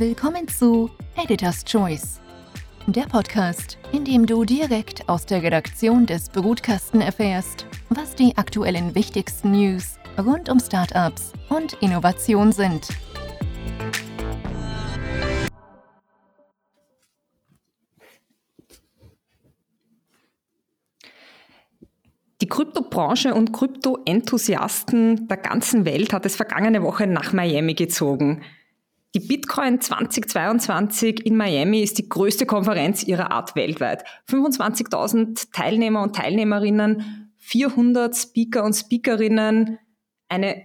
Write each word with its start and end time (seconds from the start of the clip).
Willkommen 0.00 0.48
zu 0.48 0.88
Editor's 1.14 1.62
Choice, 1.62 2.22
der 2.86 3.02
Podcast, 3.02 3.76
in 3.92 4.02
dem 4.02 4.24
du 4.24 4.46
direkt 4.46 5.06
aus 5.10 5.26
der 5.26 5.42
Redaktion 5.42 6.06
des 6.06 6.30
Brutkasten 6.30 7.02
erfährst, 7.02 7.66
was 7.90 8.14
die 8.14 8.34
aktuellen 8.38 8.94
wichtigsten 8.94 9.50
News 9.50 9.98
rund 10.16 10.48
um 10.48 10.58
Startups 10.58 11.34
und 11.50 11.74
Innovation 11.82 12.50
sind. 12.50 12.88
Die 22.40 22.48
Kryptobranche 22.48 23.34
und 23.34 23.52
Krypto-Enthusiasten 23.52 25.28
der 25.28 25.36
ganzen 25.36 25.84
Welt 25.84 26.14
hat 26.14 26.24
es 26.24 26.36
vergangene 26.36 26.82
Woche 26.82 27.06
nach 27.06 27.34
Miami 27.34 27.74
gezogen. 27.74 28.42
Die 29.12 29.20
Bitcoin 29.20 29.80
2022 29.80 31.26
in 31.26 31.36
Miami 31.36 31.80
ist 31.80 31.98
die 31.98 32.08
größte 32.08 32.46
Konferenz 32.46 33.02
ihrer 33.02 33.32
Art 33.32 33.56
weltweit. 33.56 34.04
25.000 34.28 35.48
Teilnehmer 35.52 36.02
und 36.02 36.14
Teilnehmerinnen, 36.14 37.32
400 37.38 38.16
Speaker 38.16 38.62
und 38.62 38.74
Speakerinnen, 38.74 39.78
eine 40.28 40.64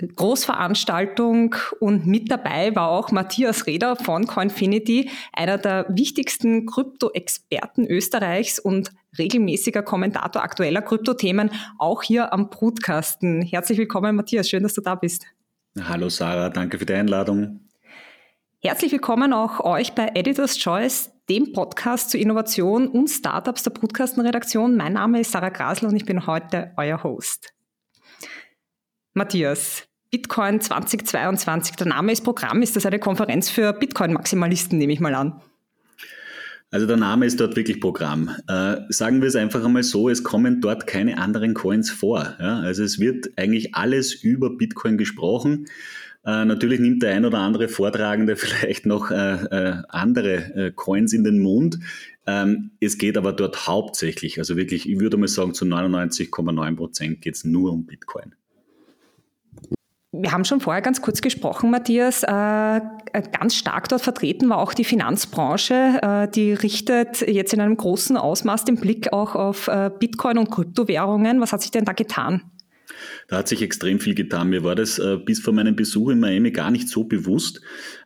Großveranstaltung 0.00 1.56
und 1.80 2.06
mit 2.06 2.30
dabei 2.30 2.76
war 2.76 2.90
auch 2.90 3.10
Matthias 3.10 3.66
Reder 3.66 3.96
von 3.96 4.26
Coinfinity, 4.26 5.10
einer 5.32 5.56
der 5.56 5.86
wichtigsten 5.88 6.66
Krypto-Experten 6.66 7.86
Österreichs 7.86 8.58
und 8.58 8.92
regelmäßiger 9.18 9.82
Kommentator 9.82 10.42
aktueller 10.42 10.82
Kryptothemen, 10.82 11.50
auch 11.78 12.02
hier 12.02 12.34
am 12.34 12.50
Brutkasten. 12.50 13.40
Herzlich 13.40 13.78
willkommen, 13.78 14.14
Matthias, 14.14 14.50
schön, 14.50 14.62
dass 14.62 14.74
du 14.74 14.82
da 14.82 14.94
bist. 14.94 15.24
Hallo 15.80 16.10
Sarah, 16.10 16.50
danke 16.50 16.78
für 16.78 16.86
die 16.86 16.92
Einladung. 16.92 17.67
Herzlich 18.60 18.90
willkommen 18.90 19.32
auch 19.32 19.60
euch 19.60 19.92
bei 19.92 20.10
Editor's 20.16 20.58
Choice, 20.58 21.12
dem 21.28 21.52
Podcast 21.52 22.10
zu 22.10 22.18
Innovation 22.18 22.88
und 22.88 23.06
Startups 23.06 23.62
der 23.62 23.70
Brutkastenredaktion. 23.70 24.76
Mein 24.76 24.94
Name 24.94 25.20
ist 25.20 25.30
Sarah 25.30 25.50
Grasl 25.50 25.86
und 25.86 25.94
ich 25.94 26.04
bin 26.04 26.26
heute 26.26 26.72
euer 26.76 27.04
Host. 27.04 27.54
Matthias, 29.14 29.86
Bitcoin 30.10 30.60
2022, 30.60 31.76
der 31.76 31.86
Name 31.86 32.10
ist 32.10 32.24
Programm. 32.24 32.60
Ist 32.60 32.74
das 32.74 32.84
eine 32.84 32.98
Konferenz 32.98 33.48
für 33.48 33.72
Bitcoin-Maximalisten, 33.72 34.76
nehme 34.76 34.92
ich 34.92 34.98
mal 34.98 35.14
an? 35.14 35.40
Also 36.72 36.86
der 36.86 36.96
Name 36.96 37.26
ist 37.26 37.38
dort 37.38 37.54
wirklich 37.54 37.80
Programm. 37.80 38.30
Äh, 38.48 38.78
sagen 38.88 39.22
wir 39.22 39.28
es 39.28 39.36
einfach 39.36 39.64
einmal 39.64 39.84
so, 39.84 40.08
es 40.08 40.24
kommen 40.24 40.60
dort 40.60 40.88
keine 40.88 41.18
anderen 41.18 41.54
Coins 41.54 41.90
vor. 41.90 42.34
Ja? 42.40 42.58
Also 42.58 42.82
es 42.82 42.98
wird 42.98 43.30
eigentlich 43.36 43.76
alles 43.76 44.12
über 44.14 44.50
Bitcoin 44.50 44.98
gesprochen. 44.98 45.68
Äh, 46.24 46.44
natürlich 46.44 46.80
nimmt 46.80 47.02
der 47.02 47.14
ein 47.14 47.24
oder 47.24 47.38
andere 47.38 47.68
Vortragende 47.68 48.36
vielleicht 48.36 48.86
noch 48.86 49.10
äh, 49.10 49.14
äh, 49.14 49.82
andere 49.88 50.34
äh, 50.54 50.72
Coins 50.72 51.12
in 51.12 51.24
den 51.24 51.38
Mund. 51.38 51.78
Ähm, 52.26 52.72
es 52.80 52.98
geht 52.98 53.16
aber 53.16 53.32
dort 53.32 53.66
hauptsächlich, 53.66 54.38
also 54.38 54.56
wirklich, 54.56 54.88
ich 54.88 55.00
würde 55.00 55.16
mal 55.16 55.28
sagen, 55.28 55.54
zu 55.54 55.64
99,9 55.64 56.76
Prozent 56.76 57.22
geht 57.22 57.36
es 57.36 57.44
nur 57.44 57.72
um 57.72 57.86
Bitcoin. 57.86 58.34
Wir 60.10 60.32
haben 60.32 60.44
schon 60.44 60.60
vorher 60.60 60.82
ganz 60.82 61.00
kurz 61.00 61.20
gesprochen, 61.20 61.70
Matthias. 61.70 62.22
Ganz 62.22 63.54
stark 63.54 63.90
dort 63.90 64.00
vertreten 64.00 64.48
war 64.48 64.58
auch 64.58 64.72
die 64.72 64.84
Finanzbranche. 64.84 66.30
Die 66.34 66.54
richtet 66.54 67.20
jetzt 67.20 67.52
in 67.52 67.60
einem 67.60 67.76
großen 67.76 68.16
Ausmaß 68.16 68.64
den 68.64 68.76
Blick 68.76 69.12
auch 69.12 69.34
auf 69.34 69.70
Bitcoin 70.00 70.38
und 70.38 70.50
Kryptowährungen. 70.50 71.42
Was 71.42 71.52
hat 71.52 71.60
sich 71.60 71.70
denn 71.70 71.84
da 71.84 71.92
getan? 71.92 72.40
Da 73.28 73.38
hat 73.38 73.48
sich 73.48 73.62
extrem 73.62 74.00
viel 74.00 74.14
getan. 74.14 74.48
Mir 74.48 74.64
war 74.64 74.74
das 74.74 74.98
äh, 74.98 75.16
bis 75.16 75.40
vor 75.40 75.52
meinem 75.52 75.76
Besuch 75.76 76.10
in 76.10 76.20
Miami 76.20 76.50
gar 76.50 76.70
nicht 76.70 76.88
so 76.88 77.04
bewusst. 77.04 77.60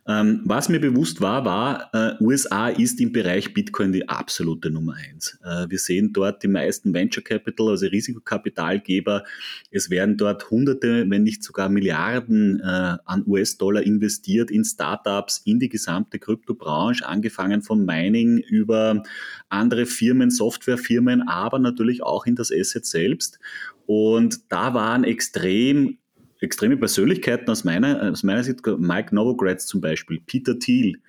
Ähm, 0.05 0.41
was 0.43 0.67
mir 0.67 0.81
bewusst 0.81 1.21
war, 1.21 1.45
war, 1.45 1.89
äh, 1.93 2.21
USA 2.21 2.67
ist 2.67 2.99
im 2.99 3.13
Bereich 3.13 3.53
Bitcoin 3.53 3.93
die 3.93 4.09
absolute 4.09 4.69
Nummer 4.69 4.95
eins. 4.95 5.39
Äh, 5.45 5.69
wir 5.69 5.79
sehen 5.79 6.11
dort 6.11 6.43
die 6.43 6.49
meisten 6.49 6.93
Venture 6.93 7.23
Capital, 7.23 7.69
also 7.69 7.85
Risikokapitalgeber. 7.85 9.23
Es 9.71 9.89
werden 9.89 10.17
dort 10.17 10.49
Hunderte, 10.51 11.09
wenn 11.09 11.23
nicht 11.23 11.41
sogar 11.41 11.69
Milliarden 11.69 12.59
äh, 12.59 12.97
an 13.05 13.23
US-Dollar 13.25 13.81
investiert 13.83 14.51
in 14.51 14.65
Startups, 14.65 15.41
in 15.45 15.59
die 15.59 15.69
gesamte 15.69 16.19
Kryptobranche, 16.19 17.07
angefangen 17.07 17.61
von 17.61 17.85
Mining 17.85 18.39
über 18.39 19.03
andere 19.47 19.85
Firmen, 19.85 20.31
Softwarefirmen, 20.31 21.29
aber 21.29 21.59
natürlich 21.59 22.03
auch 22.03 22.25
in 22.25 22.35
das 22.35 22.51
Asset 22.51 22.85
selbst. 22.85 23.39
Und 23.85 24.51
da 24.51 24.73
waren 24.73 25.03
extrem 25.03 25.97
extreme 26.43 26.77
Persönlichkeiten 26.77 27.49
aus 27.49 27.63
meiner, 27.63 28.11
aus 28.11 28.21
meiner 28.23 28.43
Sicht, 28.43 28.59
Mike 28.77 29.15
Novogratz 29.15 29.65
zum 29.65 29.81
Beispiel, 29.81 30.19
Peter 30.25 30.59
Thiel 30.59 30.99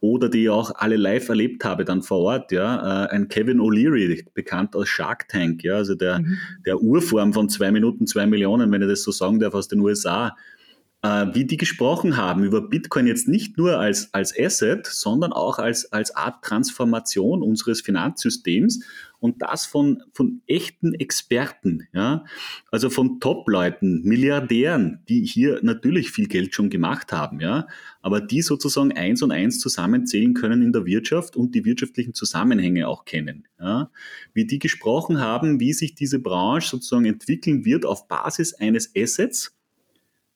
oder 0.00 0.28
die 0.28 0.44
ich 0.44 0.50
auch 0.50 0.70
alle 0.76 0.96
live 0.96 1.28
erlebt 1.28 1.64
habe 1.64 1.84
dann 1.84 2.02
vor 2.02 2.20
Ort, 2.20 2.52
ja, 2.52 3.06
äh, 3.06 3.08
ein 3.10 3.28
Kevin 3.28 3.58
O'Leary, 3.58 4.24
bekannt 4.34 4.76
aus 4.76 4.88
Shark 4.88 5.28
Tank, 5.28 5.64
ja, 5.64 5.74
also 5.74 5.94
der, 5.94 6.20
mhm. 6.20 6.38
der 6.64 6.80
Urform 6.80 7.32
von 7.32 7.48
zwei 7.48 7.72
Minuten, 7.72 8.06
zwei 8.06 8.26
Millionen, 8.26 8.70
wenn 8.70 8.82
ich 8.82 8.88
das 8.88 9.02
so 9.02 9.10
sagen 9.10 9.40
darf, 9.40 9.54
aus 9.54 9.68
den 9.68 9.80
USA, 9.80 10.28
äh, 10.28 10.30
wie 11.04 11.44
die 11.44 11.58
gesprochen 11.58 12.16
haben 12.16 12.44
über 12.44 12.62
Bitcoin 12.62 13.06
jetzt 13.06 13.28
nicht 13.28 13.58
nur 13.58 13.78
als, 13.78 14.14
als 14.14 14.32
Asset, 14.38 14.86
sondern 14.86 15.34
auch 15.34 15.58
als, 15.58 15.92
als 15.92 16.16
Art 16.16 16.42
Transformation 16.42 17.42
unseres 17.42 17.82
Finanzsystems 17.82 18.80
und 19.20 19.42
das 19.42 19.66
von, 19.66 20.02
von 20.12 20.40
echten 20.46 20.94
Experten, 20.94 21.88
ja, 21.92 22.24
also 22.70 22.88
von 22.88 23.20
Top-Leuten, 23.20 24.02
Milliardären, 24.02 25.00
die 25.08 25.26
hier 25.26 25.60
natürlich 25.62 26.10
viel 26.10 26.26
Geld 26.26 26.54
schon 26.54 26.70
gemacht 26.70 27.12
haben, 27.12 27.40
ja, 27.40 27.66
aber 28.00 28.22
die 28.22 28.40
sozusagen 28.40 28.92
eins 28.92 29.22
und 29.22 29.30
eins 29.30 29.58
zusammenzählen 29.60 30.32
können 30.32 30.62
in 30.62 30.72
der 30.72 30.86
Wirtschaft 30.86 31.36
und 31.36 31.54
die 31.54 31.66
wirtschaftlichen 31.66 32.14
Zusammenhänge 32.14 32.88
auch 32.88 33.04
kennen, 33.04 33.46
ja, 33.60 33.90
wie 34.32 34.46
die 34.46 34.58
gesprochen 34.58 35.20
haben, 35.20 35.60
wie 35.60 35.74
sich 35.74 35.94
diese 35.94 36.18
Branche 36.18 36.70
sozusagen 36.70 37.04
entwickeln 37.04 37.66
wird 37.66 37.84
auf 37.84 38.08
Basis 38.08 38.54
eines 38.54 38.90
Assets, 38.96 39.54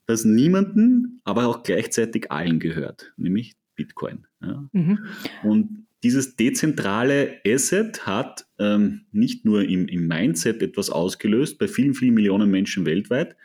das 0.08 0.24
niemanden, 0.24 1.20
aber 1.24 1.46
auch 1.46 1.62
gleichzeitig 1.62 2.32
allen 2.32 2.58
gehört, 2.60 3.12
nämlich 3.18 3.56
Bitcoin. 3.76 4.26
Ja. 4.40 4.66
Mhm. 4.72 4.98
Und 5.44 5.86
dieses 6.02 6.34
dezentrale 6.34 7.40
Asset 7.46 8.06
hat 8.06 8.46
ähm, 8.58 9.02
nicht 9.12 9.44
nur 9.44 9.64
im, 9.64 9.86
im 9.86 10.08
Mindset 10.08 10.62
etwas 10.62 10.88
ausgelöst 10.88 11.58
bei 11.58 11.68
vielen, 11.68 11.92
vielen 11.92 12.14
Millionen 12.14 12.50
Menschen 12.50 12.86
weltweit, 12.86 13.36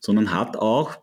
sondern 0.00 0.32
hat 0.32 0.56
auch 0.56 0.98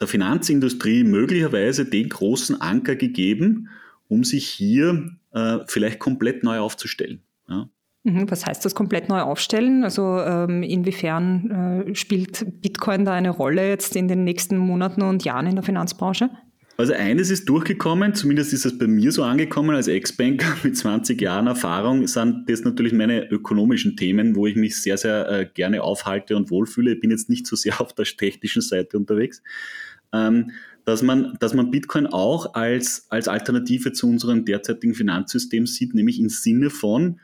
der 0.00 0.08
Finanzindustrie 0.08 1.04
möglicherweise 1.04 1.84
den 1.84 2.08
großen 2.08 2.60
Anker 2.60 2.96
gegeben, 2.96 3.68
um 4.08 4.24
sich 4.24 4.48
hier 4.48 5.16
äh, 5.30 5.58
vielleicht 5.68 6.00
komplett 6.00 6.42
neu 6.42 6.58
aufzustellen. 6.58 7.22
Ja. 7.48 7.70
Mhm, 8.04 8.30
was 8.30 8.44
heißt 8.44 8.62
das 8.64 8.74
komplett 8.74 9.08
neu 9.08 9.20
aufstellen? 9.20 9.82
Also 9.82 10.20
ähm, 10.20 10.62
inwiefern 10.62 11.86
äh, 11.88 11.94
spielt 11.94 12.60
Bitcoin 12.60 13.06
da 13.06 13.14
eine 13.14 13.30
Rolle 13.30 13.66
jetzt 13.66 13.96
in 13.96 14.08
den 14.08 14.24
nächsten 14.24 14.58
Monaten 14.58 15.00
und 15.02 15.24
Jahren 15.24 15.46
in 15.46 15.54
der 15.54 15.64
Finanzbranche? 15.64 16.28
Also 16.76 16.92
eines 16.92 17.30
ist 17.30 17.48
durchgekommen, 17.48 18.14
zumindest 18.14 18.52
ist 18.52 18.66
es 18.66 18.76
bei 18.76 18.86
mir 18.86 19.10
so 19.10 19.22
angekommen, 19.22 19.74
als 19.74 19.88
Ex-Banker 19.88 20.56
mit 20.64 20.76
20 20.76 21.18
Jahren 21.20 21.46
Erfahrung 21.46 22.06
sind 22.06 22.50
das 22.50 22.62
natürlich 22.64 22.92
meine 22.92 23.30
ökonomischen 23.30 23.96
Themen, 23.96 24.36
wo 24.36 24.46
ich 24.46 24.56
mich 24.56 24.82
sehr, 24.82 24.98
sehr 24.98 25.30
äh, 25.30 25.46
gerne 25.54 25.82
aufhalte 25.82 26.36
und 26.36 26.50
wohlfühle. 26.50 26.94
Ich 26.94 27.00
bin 27.00 27.10
jetzt 27.10 27.30
nicht 27.30 27.46
so 27.46 27.56
sehr 27.56 27.80
auf 27.80 27.94
der 27.94 28.04
technischen 28.04 28.60
Seite 28.60 28.98
unterwegs. 28.98 29.42
Ähm, 30.12 30.50
dass 30.84 31.00
man, 31.00 31.38
dass 31.40 31.54
man 31.54 31.70
Bitcoin 31.70 32.06
auch 32.06 32.54
als, 32.54 33.06
als 33.08 33.28
Alternative 33.28 33.92
zu 33.92 34.06
unserem 34.06 34.44
derzeitigen 34.44 34.94
Finanzsystem 34.94 35.66
sieht, 35.66 35.94
nämlich 35.94 36.20
im 36.20 36.28
Sinne 36.28 36.68
von 36.68 37.20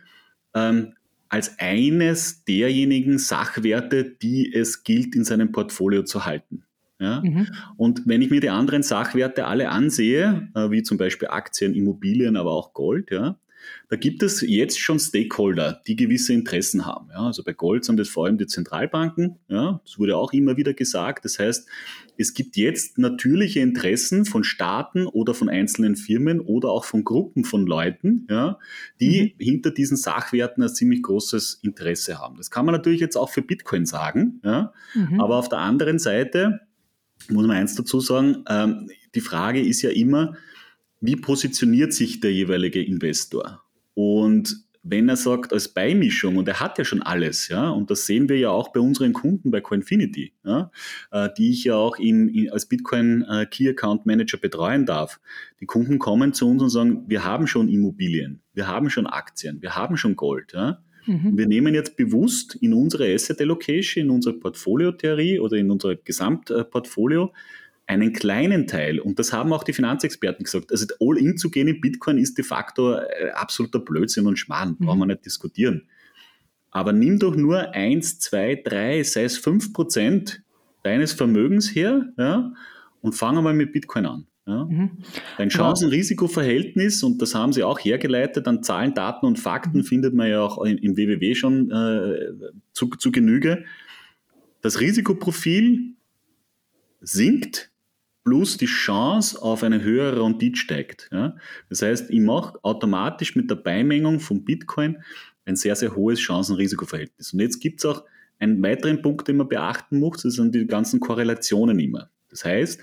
ähm, 0.55 0.95
als 1.29 1.59
eines 1.59 2.45
derjenigen 2.45 3.19
Sachwerte, 3.19 4.05
die 4.05 4.53
es 4.53 4.83
gilt, 4.83 5.15
in 5.15 5.25
seinem 5.25 5.53
Portfolio 5.53 6.03
zu 6.03 6.27
halten. 6.27 6.65
Ja? 6.99 7.23
Mhm. 7.23 7.49
Und 7.77 8.03
wenn 8.07 8.21
ich 8.21 8.31
mir 8.31 8.41
die 8.41 8.51
anderen 8.51 8.83
Sachwerte 8.83 9.47
alle 9.47 9.71
ansehe, 9.71 10.49
äh, 10.55 10.71
wie 10.71 10.83
zum 10.83 10.99
Beispiel 10.99 11.29
Aktien, 11.29 11.75
Immobilien, 11.75 12.37
aber 12.37 12.53
auch 12.53 12.75
Gold, 12.75 13.11
ja, 13.11 13.39
da 13.89 13.97
gibt 13.97 14.23
es 14.23 14.41
jetzt 14.41 14.79
schon 14.79 14.99
Stakeholder, 14.99 15.83
die 15.87 15.97
gewisse 15.97 16.33
Interessen 16.33 16.87
haben. 16.87 17.09
Ja, 17.11 17.27
also 17.27 17.43
bei 17.43 17.53
Gold 17.53 17.85
sind 17.85 17.99
das 17.99 18.09
vor 18.09 18.27
allem 18.27 18.39
die 18.39 18.47
Zentralbanken. 18.47 19.39
Ja, 19.49 19.81
das 19.85 19.99
wurde 19.99 20.17
auch 20.17 20.33
immer 20.33 20.57
wieder 20.57 20.75
gesagt. 20.75 21.25
Das 21.25 21.39
heißt, 21.39 21.69
es 22.21 22.35
gibt 22.35 22.59
jetzt 22.59 22.99
natürliche 22.99 23.61
Interessen 23.61 24.27
von 24.27 24.45
Staaten 24.45 25.07
oder 25.07 25.33
von 25.33 25.49
einzelnen 25.49 25.97
Firmen 25.97 26.41
oder 26.41 26.69
auch 26.69 26.85
von 26.85 27.03
Gruppen 27.03 27.45
von 27.45 27.67
Leuten, 27.67 28.27
ja, 28.29 28.59
die 29.01 29.35
mhm. 29.39 29.43
hinter 29.43 29.71
diesen 29.71 29.97
Sachwerten 29.97 30.63
ein 30.63 30.69
ziemlich 30.69 31.03
großes 31.03 31.61
Interesse 31.63 32.19
haben. 32.19 32.37
Das 32.37 32.51
kann 32.51 32.67
man 32.67 32.75
natürlich 32.75 33.01
jetzt 33.01 33.17
auch 33.17 33.31
für 33.31 33.41
Bitcoin 33.41 33.87
sagen. 33.87 34.41
Ja, 34.45 34.75
mhm. 34.95 35.19
Aber 35.19 35.37
auf 35.37 35.49
der 35.49 35.61
anderen 35.61 35.99
Seite 35.99 36.61
muss 37.31 37.47
man 37.47 37.57
eins 37.57 37.75
dazu 37.75 38.01
sagen, 38.01 38.45
ähm, 38.49 38.91
die 39.15 39.23
Frage 39.23 39.63
ist 39.63 39.81
ja 39.81 39.91
immer, 39.91 40.37
wie 41.01 41.17
positioniert 41.17 41.95
sich 41.95 42.21
der 42.21 42.35
jeweilige 42.35 42.85
Investor? 42.85 43.63
Und 43.95 44.63
wenn 44.91 45.09
er 45.09 45.17
sagt, 45.17 45.53
als 45.53 45.69
Beimischung, 45.69 46.37
und 46.37 46.49
er 46.49 46.61
hat 46.61 46.79
ja 46.79 46.85
schon 46.85 47.03
alles, 47.03 47.49
ja, 47.49 47.71
und 47.71 47.91
das 47.91 48.07
sehen 48.07 48.29
wir 48.29 48.39
ja 48.39 48.51
auch 48.51 48.73
bei 48.73 48.81
unseren 48.81 49.13
Kunden 49.13 49.51
bei 49.51 49.61
Coinfinity, 49.61 50.33
ja, 50.45 50.71
äh, 51.13 51.29
die 51.39 51.51
ich 51.51 51.65
ja 51.65 51.77
auch 51.77 51.99
im, 51.99 52.49
als 52.51 52.67
Bitcoin 52.67 53.23
äh, 53.23 53.47
Key 53.47 53.69
Account 53.69 54.05
Manager 54.07 54.39
betreuen 54.39 54.87
darf. 54.87 55.21
Die 55.61 55.67
Kunden 55.67 55.99
kommen 55.99 56.33
zu 56.33 56.49
uns 56.49 56.63
und 56.63 56.71
sagen, 56.71 57.05
wir 57.07 57.25
haben 57.25 57.47
schon 57.47 57.69
Immobilien, 57.69 58.41
wir 58.53 58.67
haben 58.67 58.91
schon 58.91 59.07
Aktien, 59.07 59.63
wir 59.63 59.77
haben 59.77 59.97
schon 59.97 60.17
Gold, 60.17 60.53
ja. 60.55 60.83
Mhm. 61.07 61.39
Wir 61.39 61.47
nehmen 61.47 61.75
jetzt 61.75 61.97
bewusst 61.97 62.57
in 62.57 62.75
unsere 62.75 63.15
Asset 63.15 63.41
Allocation, 63.41 64.05
in 64.05 64.11
unsere 64.11 64.35
Portfoliotheorie 64.35 65.39
oder 65.39 65.57
in 65.57 65.71
unser 65.71 65.97
Gesamtportfolio 65.97 67.33
einen 67.91 68.13
kleinen 68.13 68.69
Teil, 68.69 69.01
und 69.01 69.19
das 69.19 69.33
haben 69.33 69.53
auch 69.53 69.65
die 69.65 69.73
Finanzexperten 69.73 70.45
gesagt, 70.45 70.71
also 70.71 70.87
all-in 71.01 71.37
zu 71.37 71.51
gehen 71.51 71.67
in 71.67 71.81
Bitcoin 71.81 72.19
ist 72.19 72.39
de 72.39 72.45
facto 72.45 72.95
äh, 72.95 73.31
absoluter 73.35 73.81
Blödsinn 73.81 74.29
und 74.29 74.39
Schmarrn, 74.39 74.77
mhm. 74.79 74.87
brauchen 74.87 75.01
wir 75.01 75.07
nicht 75.07 75.27
diskutieren. 75.27 75.89
Aber 76.71 76.93
nimm 76.93 77.19
doch 77.19 77.35
nur 77.35 77.75
eins, 77.75 78.21
zwei, 78.21 78.55
drei, 78.55 79.03
sei 79.03 79.25
es 79.25 79.39
fünf 79.39 79.73
Prozent 79.73 80.41
deines 80.85 81.13
Vermögens 81.13 81.75
her 81.75 82.13
ja, 82.17 82.53
und 83.01 83.15
fang 83.15 83.37
einmal 83.37 83.55
mit 83.55 83.73
Bitcoin 83.73 84.07
an. 84.07 84.27
Ja. 84.47 84.67
Mhm. 84.67 84.91
Dein 85.37 85.49
Chancen-Risiko-Verhältnis, 85.49 87.03
und 87.03 87.21
das 87.21 87.35
haben 87.35 87.53
sie 87.53 87.65
auch 87.65 87.81
hergeleitet 87.81 88.47
an 88.47 88.63
Zahlen, 88.63 88.95
Daten 88.95 89.27
und 89.27 89.41
Fakten, 89.41 89.79
mhm. 89.79 89.85
findet 89.85 90.15
man 90.15 90.31
ja 90.31 90.43
auch 90.43 90.65
im 90.65 90.97
WWW 90.97 91.35
schon 91.35 91.73
äh, 91.73 92.53
zu, 92.73 92.87
zu 92.87 93.11
Genüge. 93.11 93.65
Das 94.63 94.79
Risikoprofil 94.79 95.95
sinkt 97.01 97.70
plus 98.31 98.57
die 98.57 98.67
Chance 98.67 99.43
auf 99.43 99.65
eine 99.65 99.83
höhere 99.83 100.25
Rendite 100.25 100.57
steigt. 100.57 101.09
Ja? 101.11 101.35
Das 101.69 101.83
heißt, 101.83 102.11
ich 102.11 102.21
mache 102.21 102.63
automatisch 102.63 103.35
mit 103.35 103.51
der 103.51 103.57
Beimengung 103.57 104.21
von 104.21 104.45
Bitcoin 104.45 104.99
ein 105.47 105.57
sehr, 105.57 105.75
sehr 105.75 105.97
hohes 105.97 106.21
Chancen-Risiko-Verhältnis. 106.21 107.33
Und 107.33 107.41
jetzt 107.41 107.59
gibt 107.59 107.81
es 107.81 107.87
auch 107.87 108.05
einen 108.39 108.63
weiteren 108.63 109.03
Punkt, 109.03 109.27
den 109.27 109.37
man 109.39 109.49
beachten 109.49 109.99
muss, 109.99 110.23
das 110.23 110.35
sind 110.35 110.55
die 110.55 110.65
ganzen 110.69 111.01
Korrelationen 111.01 111.81
immer. 111.81 112.09
Das 112.29 112.45
heißt, 112.45 112.81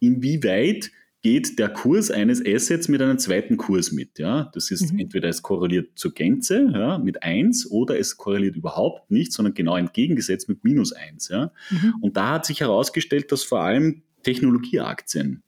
inwieweit 0.00 0.90
geht 1.20 1.58
der 1.58 1.68
Kurs 1.68 2.10
eines 2.10 2.40
Assets 2.46 2.88
mit 2.88 3.02
einem 3.02 3.18
zweiten 3.18 3.58
Kurs 3.58 3.92
mit. 3.92 4.18
Ja? 4.18 4.50
Das 4.54 4.70
ist 4.70 4.94
mhm. 4.94 5.00
entweder 5.00 5.28
es 5.28 5.42
korreliert 5.42 5.90
zur 5.96 6.14
Gänze 6.14 6.70
ja, 6.72 6.96
mit 6.96 7.22
1 7.22 7.70
oder 7.70 7.98
es 7.98 8.16
korreliert 8.16 8.56
überhaupt 8.56 9.10
nicht, 9.10 9.34
sondern 9.34 9.52
genau 9.52 9.76
entgegengesetzt 9.76 10.48
mit 10.48 10.64
minus 10.64 10.94
1. 10.94 11.28
Ja? 11.28 11.52
Mhm. 11.68 11.96
Und 12.00 12.16
da 12.16 12.30
hat 12.30 12.46
sich 12.46 12.60
herausgestellt, 12.60 13.30
dass 13.30 13.42
vor 13.42 13.60
allem 13.60 14.02
Technologieaktien 14.26 15.44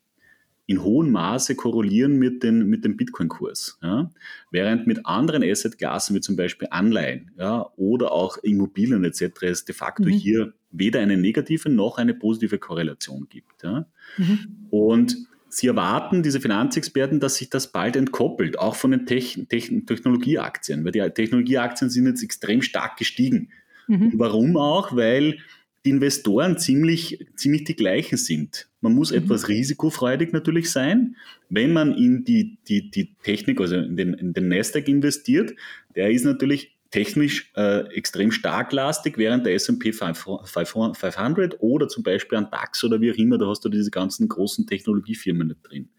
in 0.67 0.85
hohem 0.85 1.11
Maße 1.11 1.57
korrelieren 1.57 2.19
mit, 2.19 2.43
den, 2.43 2.69
mit 2.69 2.85
dem 2.85 2.97
Bitcoin-Kurs. 2.97 3.79
Ja? 3.83 4.11
Während 4.53 4.87
mit 4.87 5.05
anderen 5.05 5.43
Assetklassen 5.43 6.15
wie 6.15 6.21
zum 6.21 6.37
Beispiel 6.37 6.69
Anleihen 6.71 7.33
ja, 7.39 7.67
oder 7.77 8.13
auch 8.13 8.37
Immobilien 8.39 9.03
etc. 9.03 9.43
es 9.43 9.65
de 9.65 9.75
facto 9.75 10.05
mhm. 10.05 10.11
hier 10.11 10.53
weder 10.71 11.01
eine 11.01 11.17
negative 11.17 11.71
noch 11.71 11.99
eine 11.99 12.15
positive 12.15 12.59
Korrelation 12.59 13.27
gibt. 13.29 13.65
Ja? 13.65 13.87
Mhm. 14.19 14.67
Und 14.71 15.17
sie 15.49 15.67
erwarten, 15.67 16.23
diese 16.23 16.41
Finanzexperten, 16.41 17.19
dass 17.19 17.37
sich 17.37 17.51
das 17.51 17.73
bald 17.73 17.97
entkoppelt, 17.97 18.59
auch 18.59 18.77
von 18.77 18.93
den 18.93 19.07
Techn 19.07 19.49
Techn 19.49 19.87
Technologieaktien, 19.87 20.85
weil 20.85 20.93
die 20.93 21.01
Technologieaktien 21.01 21.91
sind 21.91 22.07
jetzt 22.07 22.23
extrem 22.23 22.63
stark 22.63 22.97
gestiegen. 22.97 23.49
Mhm. 23.89 24.13
Warum 24.15 24.57
auch? 24.57 24.95
Weil 24.95 25.39
Investoren 25.83 26.59
ziemlich, 26.59 27.27
ziemlich 27.37 27.65
die 27.65 27.77
gleichen 27.77 28.19
sind. 28.19 28.69
Man 28.81 28.95
muss 28.95 29.11
mhm. 29.11 29.19
etwas 29.19 29.49
risikofreudig 29.49 30.33
natürlich 30.33 30.71
sein, 30.71 31.17
wenn 31.49 31.73
man 31.73 31.95
in 31.95 32.25
die, 32.25 32.59
die, 32.69 32.91
die 32.91 33.15
Technik, 33.23 33.61
also 33.61 33.77
in 33.77 33.97
den, 33.97 34.15
in 34.15 34.33
den 34.33 34.49
Nasdaq 34.49 34.89
investiert. 34.89 35.55
Der 35.95 36.11
ist 36.11 36.25
natürlich 36.25 36.77
technisch 36.91 37.53
äh, 37.55 37.81
extrem 37.95 38.33
starklastig, 38.33 39.19
während 39.19 39.45
der 39.47 39.55
S&P 39.55 39.93
500 39.93 41.57
oder 41.61 41.89
zum 41.89 42.03
Beispiel 42.03 42.39
ein 42.39 42.51
DAX 42.51 42.83
oder 42.85 43.01
wie 43.01 43.13
auch 43.13 43.17
immer, 43.17 43.39
da 43.39 43.47
hast 43.47 43.65
du 43.65 43.69
diese 43.69 43.91
ganzen 43.91 44.29
großen 44.29 44.67
Technologiefirmen 44.67 45.49
nicht 45.49 45.61
drin. 45.63 45.91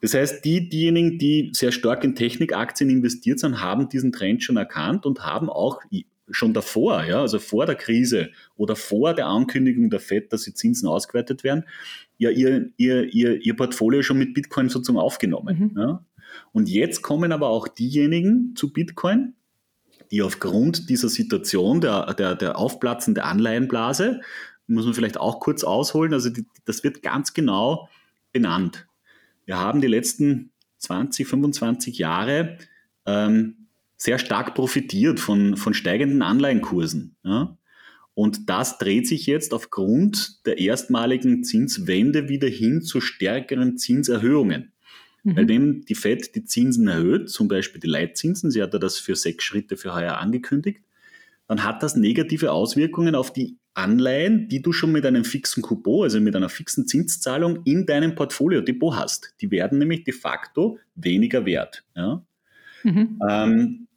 Das 0.00 0.14
heißt, 0.14 0.44
die, 0.44 0.68
diejenigen, 0.68 1.18
die 1.18 1.50
sehr 1.52 1.72
stark 1.72 2.04
in 2.04 2.14
Technikaktien 2.14 2.90
investiert 2.90 3.40
sind, 3.40 3.60
haben 3.60 3.88
diesen 3.88 4.12
Trend 4.12 4.42
schon 4.42 4.56
erkannt 4.56 5.06
und 5.06 5.24
haben 5.24 5.50
auch 5.50 5.80
schon 6.30 6.54
davor, 6.54 7.04
ja, 7.04 7.20
also 7.20 7.38
vor 7.38 7.66
der 7.66 7.74
Krise 7.74 8.30
oder 8.56 8.76
vor 8.76 9.14
der 9.14 9.26
Ankündigung 9.26 9.90
der 9.90 10.00
FED, 10.00 10.32
dass 10.32 10.42
die 10.42 10.54
Zinsen 10.54 10.88
ausgewertet 10.88 11.44
werden, 11.44 11.64
ja, 12.18 12.30
ihr, 12.30 12.70
ihr, 12.76 13.12
ihr, 13.12 13.40
ihr 13.40 13.56
Portfolio 13.56 14.02
schon 14.02 14.18
mit 14.18 14.34
Bitcoin 14.34 14.68
sozusagen 14.68 14.98
aufgenommen. 14.98 15.72
Mhm. 15.74 15.80
Ja. 15.80 16.04
Und 16.52 16.68
jetzt 16.68 17.02
kommen 17.02 17.32
aber 17.32 17.48
auch 17.48 17.68
diejenigen 17.68 18.54
zu 18.54 18.72
Bitcoin, 18.72 19.34
die 20.10 20.22
aufgrund 20.22 20.88
dieser 20.88 21.08
Situation 21.08 21.80
der, 21.80 22.14
der, 22.14 22.34
der 22.34 22.58
aufplatzenden 22.58 23.22
Anleihenblase, 23.22 24.20
muss 24.66 24.84
man 24.84 24.94
vielleicht 24.94 25.18
auch 25.18 25.40
kurz 25.40 25.64
ausholen, 25.64 26.12
also 26.12 26.28
die, 26.28 26.46
das 26.64 26.84
wird 26.84 27.02
ganz 27.02 27.32
genau 27.32 27.88
benannt. 28.32 28.86
Wir 29.46 29.58
haben 29.58 29.80
die 29.80 29.86
letzten 29.86 30.50
20, 30.78 31.26
25 31.26 31.98
Jahre 31.98 32.58
ähm, 33.06 33.57
sehr 33.98 34.18
stark 34.18 34.54
profitiert 34.54 35.20
von, 35.20 35.56
von 35.56 35.74
steigenden 35.74 36.22
Anleihenkursen. 36.22 37.16
Ja? 37.24 37.58
Und 38.14 38.48
das 38.48 38.78
dreht 38.78 39.06
sich 39.06 39.26
jetzt 39.26 39.52
aufgrund 39.52 40.46
der 40.46 40.58
erstmaligen 40.58 41.44
Zinswende 41.44 42.28
wieder 42.28 42.48
hin 42.48 42.80
zu 42.80 43.00
stärkeren 43.00 43.76
Zinserhöhungen. 43.76 44.72
Mhm. 45.24 45.36
Weil 45.36 45.48
wenn 45.48 45.80
die 45.82 45.94
FED 45.94 46.34
die 46.34 46.44
Zinsen 46.44 46.88
erhöht, 46.88 47.28
zum 47.28 47.48
Beispiel 47.48 47.80
die 47.80 47.88
Leitzinsen, 47.88 48.50
sie 48.50 48.62
hat 48.62 48.72
ja 48.72 48.78
das 48.78 48.98
für 48.98 49.16
sechs 49.16 49.44
Schritte 49.44 49.76
für 49.76 49.94
heuer 49.94 50.18
angekündigt, 50.18 50.82
dann 51.48 51.64
hat 51.64 51.82
das 51.82 51.96
negative 51.96 52.52
Auswirkungen 52.52 53.14
auf 53.14 53.32
die 53.32 53.56
Anleihen, 53.74 54.48
die 54.48 54.62
du 54.62 54.72
schon 54.72 54.92
mit 54.92 55.06
einem 55.06 55.24
fixen 55.24 55.62
Coupon, 55.62 56.04
also 56.04 56.20
mit 56.20 56.34
einer 56.36 56.48
fixen 56.48 56.86
Zinszahlung 56.86 57.60
in 57.64 57.86
deinem 57.86 58.14
Portfolio-Depot 58.14 58.96
hast. 58.96 59.34
Die 59.40 59.50
werden 59.50 59.78
nämlich 59.78 60.04
de 60.04 60.12
facto 60.12 60.78
weniger 60.94 61.46
wert. 61.46 61.84
Ja? 61.94 62.24
Mhm. 62.82 63.20
Ähm, 63.28 63.87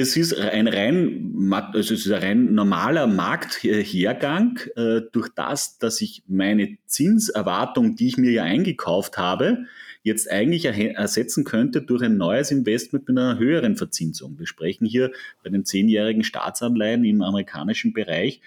das 0.00 0.16
ist 0.16 0.34
ein 0.38 0.66
rein, 0.66 1.52
also 1.52 1.92
es 1.92 2.06
ist 2.06 2.10
ein 2.10 2.22
rein 2.22 2.54
normaler 2.54 3.06
Markthergang 3.06 4.58
äh, 4.74 5.02
durch 5.12 5.28
das, 5.34 5.76
dass 5.76 6.00
ich 6.00 6.22
meine 6.26 6.78
Zinserwartung, 6.86 7.96
die 7.96 8.08
ich 8.08 8.16
mir 8.16 8.30
ja 8.30 8.44
eingekauft 8.44 9.18
habe, 9.18 9.66
jetzt 10.02 10.30
eigentlich 10.30 10.64
ersetzen 10.64 11.44
könnte 11.44 11.82
durch 11.82 12.02
ein 12.02 12.16
neues 12.16 12.50
Investment 12.50 13.06
mit 13.08 13.18
einer 13.18 13.38
höheren 13.38 13.76
Verzinsung. 13.76 14.38
Wir 14.38 14.46
sprechen 14.46 14.86
hier 14.86 15.12
bei 15.44 15.50
den 15.50 15.66
zehnjährigen 15.66 16.24
Staatsanleihen 16.24 17.04
im 17.04 17.20
amerikanischen 17.20 17.92
Bereich 17.92 18.40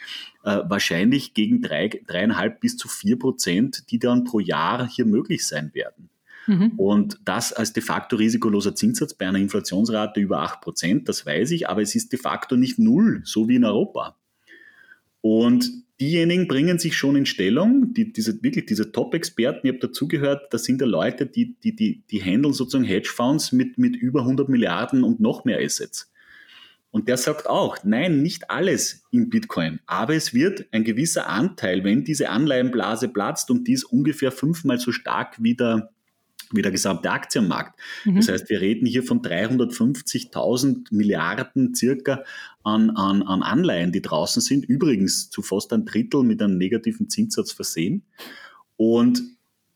äh, 0.43 0.57
wahrscheinlich 0.63 1.35
gegen 1.35 1.61
drei, 1.61 1.87
dreieinhalb 2.07 2.61
bis 2.61 2.77
zu 2.77 2.87
vier 2.87 3.19
Prozent, 3.19 3.91
die 3.91 3.99
dann 3.99 4.23
pro 4.23 4.39
Jahr 4.39 4.89
hier 4.89 5.05
möglich 5.05 5.45
sein 5.45 5.69
werden. 5.75 6.09
Mhm. 6.47 6.73
Und 6.77 7.19
das 7.23 7.53
als 7.53 7.73
de 7.73 7.81
facto 7.81 8.15
risikoloser 8.15 8.75
Zinssatz 8.75 9.13
bei 9.13 9.27
einer 9.27 9.39
Inflationsrate 9.39 10.19
über 10.19 10.41
8 10.41 10.61
Prozent, 10.61 11.09
das 11.09 11.25
weiß 11.25 11.51
ich, 11.51 11.69
aber 11.69 11.81
es 11.81 11.95
ist 11.95 12.11
de 12.11 12.19
facto 12.19 12.55
nicht 12.55 12.79
null, 12.79 13.21
so 13.23 13.47
wie 13.47 13.55
in 13.55 13.65
Europa. 13.65 14.17
Und 15.21 15.69
diejenigen 16.01 16.47
bringen 16.49 16.79
sich 16.79 16.97
schon 16.97 17.15
in 17.15 17.25
Stellung, 17.25 17.93
die, 17.93 18.11
diese, 18.11 18.43
wirklich 18.43 18.65
diese 18.65 18.91
Top-Experten, 18.91 19.67
ich 19.67 19.73
habe 19.73 19.87
dazugehört, 19.87 20.53
das 20.53 20.65
sind 20.65 20.81
ja 20.81 20.87
Leute, 20.87 21.25
die, 21.25 21.55
die, 21.63 21.75
die, 21.75 22.03
die 22.11 22.21
handeln 22.21 22.53
sozusagen 22.53 22.83
Hedgefonds 22.83 23.53
mit, 23.53 23.77
mit 23.77 23.95
über 23.95 24.21
100 24.21 24.49
Milliarden 24.49 25.03
und 25.03 25.21
noch 25.21 25.45
mehr 25.45 25.59
Assets. 25.63 26.11
Und 26.91 27.07
der 27.07 27.17
sagt 27.17 27.49
auch, 27.49 27.77
nein, 27.83 28.21
nicht 28.21 28.51
alles 28.51 29.05
in 29.11 29.29
Bitcoin, 29.29 29.79
aber 29.85 30.13
es 30.13 30.33
wird 30.33 30.65
ein 30.71 30.83
gewisser 30.83 31.27
Anteil, 31.27 31.83
wenn 31.83 32.03
diese 32.03 32.29
Anleihenblase 32.29 33.07
platzt 33.07 33.49
und 33.49 33.67
die 33.67 33.73
ist 33.73 33.85
ungefähr 33.85 34.31
fünfmal 34.31 34.79
so 34.79 34.91
stark 34.91 35.41
wie 35.41 35.55
der, 35.55 35.92
wie 36.55 36.61
der 36.61 36.71
gesamte 36.71 37.11
Aktienmarkt. 37.11 37.79
Mhm. 38.05 38.15
Das 38.15 38.29
heißt, 38.29 38.49
wir 38.49 38.61
reden 38.61 38.85
hier 38.85 39.03
von 39.03 39.21
350.000 39.21 40.87
Milliarden 40.91 41.75
circa 41.75 42.23
an, 42.63 42.91
an, 42.91 43.23
an 43.23 43.43
Anleihen, 43.43 43.91
die 43.91 44.01
draußen 44.01 44.41
sind. 44.41 44.65
Übrigens 44.65 45.29
zu 45.29 45.41
fast 45.41 45.73
ein 45.73 45.85
Drittel 45.85 46.23
mit 46.23 46.41
einem 46.41 46.57
negativen 46.57 47.09
Zinssatz 47.09 47.51
versehen. 47.51 48.03
Und 48.77 49.21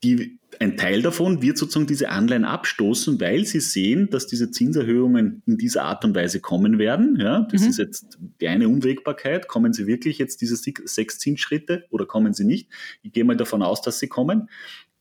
die, 0.02 0.38
ein 0.60 0.76
Teil 0.76 1.02
davon 1.02 1.42
wird 1.42 1.58
sozusagen 1.58 1.86
diese 1.86 2.08
Anleihen 2.08 2.44
abstoßen, 2.44 3.20
weil 3.20 3.44
sie 3.44 3.60
sehen, 3.60 4.10
dass 4.10 4.26
diese 4.26 4.50
Zinserhöhungen 4.50 5.42
in 5.46 5.56
dieser 5.56 5.84
Art 5.84 6.04
und 6.04 6.14
Weise 6.14 6.40
kommen 6.40 6.78
werden. 6.78 7.16
Ja, 7.20 7.46
das 7.50 7.62
mhm. 7.62 7.68
ist 7.68 7.78
jetzt 7.78 8.18
die 8.40 8.48
eine 8.48 8.68
Unwägbarkeit. 8.68 9.48
Kommen 9.48 9.72
sie 9.72 9.86
wirklich 9.86 10.18
jetzt 10.18 10.40
diese 10.40 10.56
sechs 10.56 11.18
Zinsschritte 11.18 11.84
oder 11.90 12.06
kommen 12.06 12.32
sie 12.32 12.44
nicht? 12.44 12.70
Ich 13.02 13.12
gehe 13.12 13.24
mal 13.24 13.36
davon 13.36 13.62
aus, 13.62 13.82
dass 13.82 13.98
sie 13.98 14.08
kommen. 14.08 14.48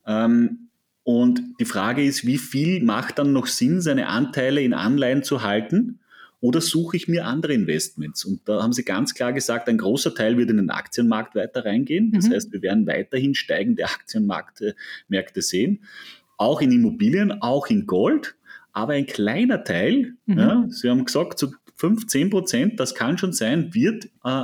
Ähm, 0.06 0.67
und 1.08 1.42
die 1.58 1.64
Frage 1.64 2.04
ist, 2.04 2.26
wie 2.26 2.38
viel 2.38 2.84
macht 2.84 3.18
dann 3.18 3.32
noch 3.32 3.48
Sinn, 3.48 3.80
seine 3.80 4.10
Anteile 4.10 4.60
in 4.60 4.74
Anleihen 4.74 5.24
zu 5.24 5.42
halten? 5.42 6.00
Oder 6.42 6.60
suche 6.60 6.98
ich 6.98 7.08
mir 7.08 7.26
andere 7.26 7.54
Investments? 7.54 8.26
Und 8.26 8.42
da 8.44 8.62
haben 8.62 8.74
Sie 8.74 8.84
ganz 8.84 9.14
klar 9.14 9.32
gesagt, 9.32 9.70
ein 9.70 9.78
großer 9.78 10.14
Teil 10.14 10.38
wird 10.38 10.50
in 10.50 10.58
den 10.58 10.70
Aktienmarkt 10.70 11.34
weiter 11.34 11.64
reingehen. 11.64 12.12
Das 12.12 12.28
mhm. 12.28 12.34
heißt, 12.34 12.52
wir 12.52 12.62
werden 12.62 12.86
weiterhin 12.88 13.36
steigende 13.36 13.86
Aktienmärkte 13.86 15.42
sehen. 15.42 15.86
Auch 16.36 16.60
in 16.60 16.74
Immobilien, 16.74 17.42
auch 17.42 17.68
in 17.68 17.88
Gold. 17.88 18.36
aber 18.74 18.92
ein 18.92 19.06
kleiner 19.06 19.64
Teil, 19.64 20.16
mhm. 20.26 20.38
ja, 20.38 20.66
Sie 20.68 20.90
haben 20.90 21.06
gesagt, 21.06 21.40
so 21.40 21.54
15 21.78 22.30
Prozent, 22.30 22.80
das 22.82 22.96
kann 22.96 23.18
schon 23.18 23.32
sein, 23.32 23.74
wird 23.74 24.10
äh, 24.26 24.44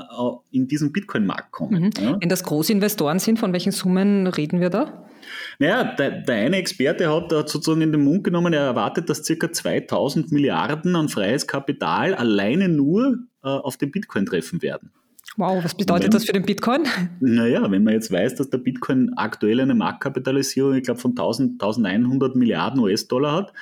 in 0.51 0.69
diesen 0.69 0.93
Bitcoin-Markt 0.93 1.51
kommen. 1.51 1.83
Mhm. 1.83 1.89
Ja. 1.99 2.17
Wenn 2.21 2.29
das 2.29 2.43
Großinvestoren 2.43 3.19
sind, 3.19 3.37
von 3.37 3.51
welchen 3.51 3.73
Summen 3.73 4.27
reden 4.27 4.61
wir 4.61 4.69
da? 4.69 5.02
Naja, 5.59 5.95
der, 5.95 6.21
der 6.21 6.35
eine 6.35 6.57
Experte 6.57 7.13
hat, 7.13 7.31
hat 7.31 7.49
sozusagen 7.49 7.81
in 7.81 7.91
den 7.91 8.03
Mund 8.03 8.23
genommen, 8.23 8.53
er 8.53 8.61
erwartet, 8.61 9.09
dass 9.09 9.25
ca. 9.27 9.51
2000 9.51 10.31
Milliarden 10.31 10.95
an 10.95 11.09
freies 11.09 11.47
Kapital 11.47 12.13
alleine 12.15 12.69
nur 12.69 13.19
äh, 13.43 13.47
auf 13.47 13.77
den 13.77 13.91
Bitcoin 13.91 14.25
treffen 14.25 14.61
werden. 14.61 14.91
Wow, 15.37 15.63
was 15.63 15.75
bedeutet 15.75 16.05
wenn, 16.05 16.11
das 16.11 16.25
für 16.25 16.33
den 16.33 16.43
Bitcoin? 16.45 16.83
Naja, 17.19 17.69
wenn 17.71 17.83
man 17.83 17.93
jetzt 17.93 18.11
weiß, 18.11 18.35
dass 18.35 18.49
der 18.49 18.59
Bitcoin 18.59 19.13
aktuell 19.15 19.59
eine 19.59 19.73
Marktkapitalisierung, 19.73 20.75
ich 20.75 20.83
glaube, 20.83 20.99
von 20.99 21.11
1000, 21.11 21.61
1100 21.61 22.35
Milliarden 22.35 22.79
US-Dollar 22.79 23.35
hat 23.35 23.53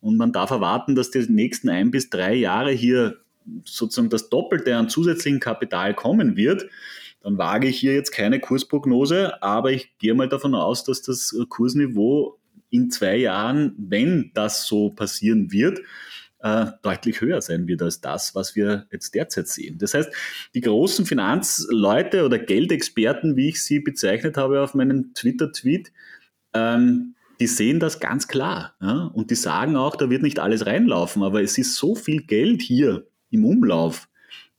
und 0.00 0.16
man 0.16 0.32
darf 0.32 0.50
erwarten, 0.50 0.96
dass 0.96 1.10
die 1.10 1.24
nächsten 1.28 1.68
ein 1.68 1.92
bis 1.92 2.10
drei 2.10 2.34
Jahre 2.34 2.72
hier 2.72 3.18
sozusagen 3.64 4.10
das 4.10 4.30
Doppelte 4.30 4.76
an 4.76 4.88
zusätzlichem 4.88 5.40
Kapital 5.40 5.94
kommen 5.94 6.36
wird, 6.36 6.66
dann 7.22 7.38
wage 7.38 7.68
ich 7.68 7.78
hier 7.78 7.94
jetzt 7.94 8.10
keine 8.10 8.40
Kursprognose, 8.40 9.42
aber 9.42 9.72
ich 9.72 9.96
gehe 9.98 10.14
mal 10.14 10.28
davon 10.28 10.54
aus, 10.54 10.84
dass 10.84 11.02
das 11.02 11.34
Kursniveau 11.48 12.38
in 12.70 12.90
zwei 12.90 13.16
Jahren, 13.16 13.74
wenn 13.76 14.30
das 14.34 14.66
so 14.66 14.90
passieren 14.90 15.52
wird, 15.52 15.80
äh, 16.40 16.66
deutlich 16.82 17.20
höher 17.20 17.40
sein 17.40 17.68
wird 17.68 17.82
als 17.82 18.00
das, 18.00 18.34
was 18.34 18.56
wir 18.56 18.86
jetzt 18.90 19.14
derzeit 19.14 19.46
sehen. 19.46 19.78
Das 19.78 19.94
heißt, 19.94 20.10
die 20.54 20.60
großen 20.60 21.06
Finanzleute 21.06 22.24
oder 22.24 22.38
Geldexperten, 22.38 23.36
wie 23.36 23.50
ich 23.50 23.62
sie 23.62 23.78
bezeichnet 23.78 24.36
habe 24.36 24.60
auf 24.60 24.74
meinem 24.74 25.14
Twitter-Tweet, 25.14 25.92
ähm, 26.54 27.14
die 27.40 27.46
sehen 27.46 27.80
das 27.80 27.98
ganz 27.98 28.28
klar. 28.28 28.76
Und 29.14 29.30
die 29.30 29.34
sagen 29.34 29.76
auch, 29.76 29.96
da 29.96 30.10
wird 30.10 30.22
nicht 30.22 30.38
alles 30.38 30.64
reinlaufen, 30.64 31.24
aber 31.24 31.42
es 31.42 31.58
ist 31.58 31.74
so 31.74 31.96
viel 31.96 32.22
Geld 32.22 32.62
hier 32.62 33.06
im 33.30 33.44
Umlauf 33.44 34.08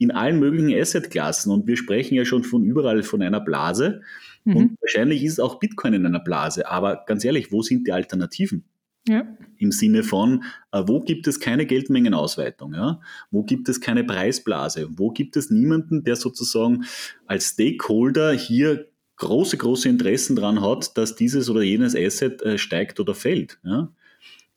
in 0.03 0.11
allen 0.11 0.39
möglichen 0.39 0.73
Assetklassen 0.73 1.51
und 1.51 1.67
wir 1.67 1.77
sprechen 1.77 2.15
ja 2.15 2.25
schon 2.25 2.43
von 2.43 2.63
überall 2.63 3.03
von 3.03 3.21
einer 3.21 3.39
Blase 3.39 4.01
mhm. 4.43 4.55
und 4.55 4.81
wahrscheinlich 4.81 5.23
ist 5.23 5.39
auch 5.39 5.59
Bitcoin 5.59 5.93
in 5.93 6.05
einer 6.05 6.19
Blase. 6.19 6.69
Aber 6.69 7.03
ganz 7.07 7.23
ehrlich, 7.25 7.51
wo 7.51 7.61
sind 7.61 7.87
die 7.87 7.91
Alternativen? 7.91 8.65
Ja. 9.07 9.25
Im 9.57 9.71
Sinne 9.71 10.03
von, 10.03 10.43
äh, 10.71 10.83
wo 10.85 11.01
gibt 11.01 11.27
es 11.27 11.39
keine 11.39 11.65
Geldmengenausweitung? 11.65 12.73
Ja? 12.73 13.01
Wo 13.31 13.43
gibt 13.43 13.67
es 13.67 13.81
keine 13.81 14.03
Preisblase? 14.03 14.87
Wo 14.91 15.11
gibt 15.11 15.35
es 15.35 15.49
niemanden, 15.49 16.03
der 16.03 16.15
sozusagen 16.15 16.85
als 17.25 17.49
Stakeholder 17.49 18.31
hier 18.31 18.87
große, 19.17 19.57
große 19.57 19.89
Interessen 19.89 20.35
daran 20.37 20.61
hat, 20.61 20.97
dass 20.97 21.15
dieses 21.15 21.49
oder 21.49 21.61
jenes 21.61 21.95
Asset 21.95 22.41
äh, 22.43 22.57
steigt 22.57 22.99
oder 22.99 23.13
fällt? 23.13 23.59
Ja? 23.63 23.91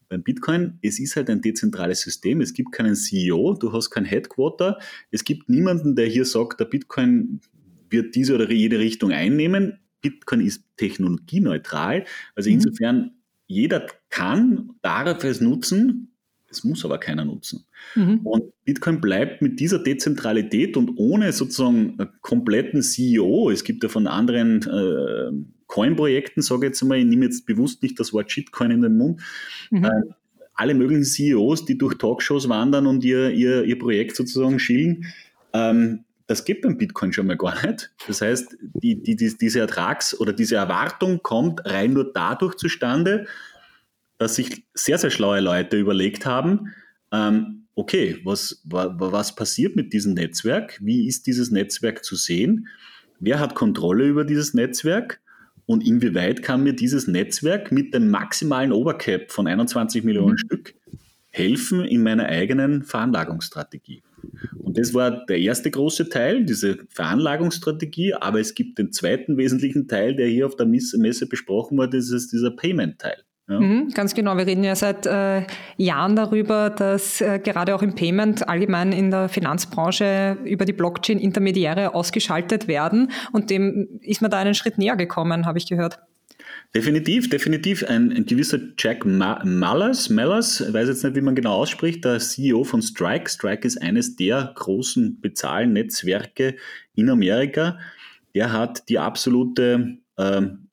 Beim 0.09 0.23
Bitcoin, 0.23 0.79
es 0.83 0.99
ist 0.99 1.17
halt 1.17 1.31
ein 1.31 1.41
dezentrales 1.41 2.01
System. 2.01 2.41
Es 2.41 2.55
gibt 2.55 2.73
keinen 2.73 2.95
CEO, 2.95 3.55
du 3.55 3.73
hast 3.73 3.91
kein 3.91 4.05
Headquarter. 4.05 4.79
Es 5.11 5.25
gibt 5.25 5.49
niemanden, 5.49 5.97
der 5.97 6.07
hier 6.07 6.25
sagt, 6.25 6.61
der 6.61 6.67
Bitcoin 6.67 7.41
wird 7.91 8.15
diese 8.15 8.35
oder 8.35 8.51
jede 8.51 8.79
Richtung 8.79 9.13
einnehmen. 9.13 9.79
Bitcoin 10.01 10.41
ist 10.41 10.63
technologieneutral. 10.77 12.05
Also 12.35 12.51
mhm. 12.51 12.55
insofern 12.57 13.11
jeder 13.47 13.87
kann, 14.11 14.71
darf 14.83 15.25
es 15.25 15.41
nutzen, 15.41 16.13
es 16.49 16.65
muss 16.65 16.85
aber 16.85 16.99
keiner 16.99 17.25
nutzen. 17.25 17.67
Mhm. 17.95 18.21
Und 18.25 18.53
Bitcoin 18.65 19.01
bleibt 19.01 19.43
mit 19.43 19.61
dieser 19.61 19.79
Dezentralität 19.79 20.77
und 20.77 20.93
ohne 20.97 21.33
sozusagen 21.33 21.99
kompletten 22.21 22.83
CEO, 22.83 23.51
es 23.51 23.65
gibt 23.65 23.83
ja 23.83 23.89
von 23.89 24.07
anderen 24.07 24.63
äh, 24.63 25.56
Coin-Projekten, 25.67 26.43
sage 26.43 26.67
ich 26.67 26.71
jetzt 26.71 26.83
mal, 26.85 26.99
ich 26.99 27.07
nehme 27.07 27.25
jetzt 27.25 27.47
bewusst 27.47 27.83
nicht 27.83 27.99
das 27.99 28.13
Wort 28.13 28.31
Shitcoin 28.31 28.71
in 28.71 28.83
den 28.83 28.97
Mund, 28.97 29.21
mhm. 29.71 29.85
äh, 29.85 29.91
alle 30.55 30.75
möglichen 30.75 31.05
CEOs, 31.05 31.65
die 31.65 31.77
durch 31.77 31.95
Talkshows 31.95 32.49
wandern 32.49 32.87
und 32.87 33.05
ihr, 33.05 33.31
ihr, 33.31 33.65
ihr 33.65 33.79
Projekt 33.79 34.17
sozusagen 34.17 34.59
schillen, 34.59 35.07
ähm, 35.53 36.05
das 36.27 36.45
geht 36.45 36.63
beim 36.63 36.77
Bitcoin 36.77 37.13
schon 37.13 37.29
mal 37.29 37.37
gar 37.37 37.65
nicht. 37.67 37.93
Das 38.07 38.21
heißt, 38.21 38.57
die, 38.61 39.01
die, 39.01 39.15
die, 39.15 39.37
diese 39.37 39.61
Ertrags- 39.61 40.19
oder 40.19 40.33
diese 40.33 40.57
Erwartung 40.57 41.23
kommt 41.23 41.65
rein 41.65 41.93
nur 41.93 42.13
dadurch 42.13 42.57
zustande, 42.57 43.27
dass 44.19 44.35
sich 44.35 44.65
sehr, 44.75 44.99
sehr 44.99 45.11
schlaue 45.11 45.41
Leute 45.41 45.77
überlegt 45.77 46.27
haben, 46.27 46.73
ähm, 47.13 47.67
okay, 47.77 48.19
was, 48.25 48.61
was 48.65 49.35
passiert 49.37 49.77
mit 49.77 49.93
diesem 49.93 50.15
Netzwerk? 50.15 50.79
Wie 50.83 51.07
ist 51.07 51.27
dieses 51.27 51.51
Netzwerk 51.51 52.05
zu 52.05 52.17
sehen? 52.17 52.67
Wer 53.21 53.39
hat 53.39 53.55
Kontrolle 53.55 54.07
über 54.07 54.25
dieses 54.25 54.55
Netzwerk? 54.55 55.21
Und 55.67 55.85
inwieweit 55.85 56.43
kann 56.43 56.63
mir 56.63 56.73
dieses 56.73 57.09
Netzwerk 57.09 57.73
mit 57.73 57.93
dem 57.93 58.09
maximalen 58.09 58.73
Overcap 58.73 59.33
von 59.33 59.47
21 59.47 60.05
Millionen 60.05 60.33
mhm. 60.33 60.39
Stück 60.39 60.75
helfen 61.31 61.85
in 61.85 62.03
meiner 62.03 62.27
eigenen 62.27 62.85
Veranlagungsstrategie? 62.85 64.03
Und 64.59 64.79
das 64.79 64.95
war 64.95 65.27
der 65.27 65.39
erste 65.39 65.71
große 65.71 66.09
Teil, 66.09 66.45
diese 66.45 66.79
Veranlagungsstrategie, 66.89 68.15
aber 68.15 68.41
es 68.41 68.55
gibt 68.55 68.79
den 68.79 68.93
zweiten 68.93 69.37
wesentlichen 69.37 69.89
Teil, 69.89 70.15
der 70.17 70.29
hier 70.29 70.47
auf 70.47 70.57
der 70.57 70.67
Messe 70.67 71.27
besprochen 71.27 71.79
wurde, 71.79 71.99
das 71.99 72.11
ist 72.11 72.33
dieser 72.33 72.51
Payment-Teil. 72.51 73.25
Ja. 73.49 73.61
Mhm, 73.61 73.91
ganz 73.95 74.15
genau. 74.15 74.37
Wir 74.37 74.47
reden 74.47 74.65
ja 74.65 74.75
seit 74.75 75.07
äh, 75.07 75.43
Jahren 75.76 76.17
darüber, 76.17 76.69
dass 76.69 77.21
äh, 77.21 77.38
gerade 77.38 77.76
auch 77.76 77.83
im 77.83 77.95
Payment 77.95 78.49
allgemein 78.49 78.93
in 78.93 79.12
der 79.12 79.29
Finanzbranche 79.29 80.37
über 80.45 80.65
die 80.65 80.73
Blockchain 80.73 81.19
Intermediäre 81.21 81.95
ausgeschaltet 81.95 82.67
werden. 82.67 83.12
Und 83.33 83.50
dem 83.50 84.00
ist 84.00 84.21
man 84.21 84.33
da 84.33 84.38
einen 84.38 84.55
Schritt 84.55 84.79
näher 84.79 84.97
gekommen, 84.97 85.47
habe 85.47 85.59
ich 85.59 85.67
gehört. 85.67 86.00
Definitiv, 86.75 87.31
definitiv. 87.31 87.85
Ein, 87.85 88.12
ein 88.12 88.26
gewisser 88.26 88.59
Jack 88.76 89.05
Mallers, 89.05 90.11
Mallers, 90.11 90.73
weiß 90.73 90.88
jetzt 90.88 91.05
nicht, 91.05 91.17
wie 91.17 91.21
man 91.21 91.37
genau 91.37 91.55
ausspricht, 91.55 92.05
der 92.05 92.19
CEO 92.19 92.65
von 92.65 92.83
Strike. 92.83 93.31
Strike 93.31 93.67
ist 93.67 93.81
eines 93.81 94.17
der 94.17 94.53
großen 94.57 95.21
Bezahlnetzwerke 95.21 96.57
in 96.95 97.09
Amerika. 97.09 97.79
Der 98.35 98.53
hat 98.53 98.88
die 98.88 98.99
absolute 98.99 99.99
ähm, 100.19 100.66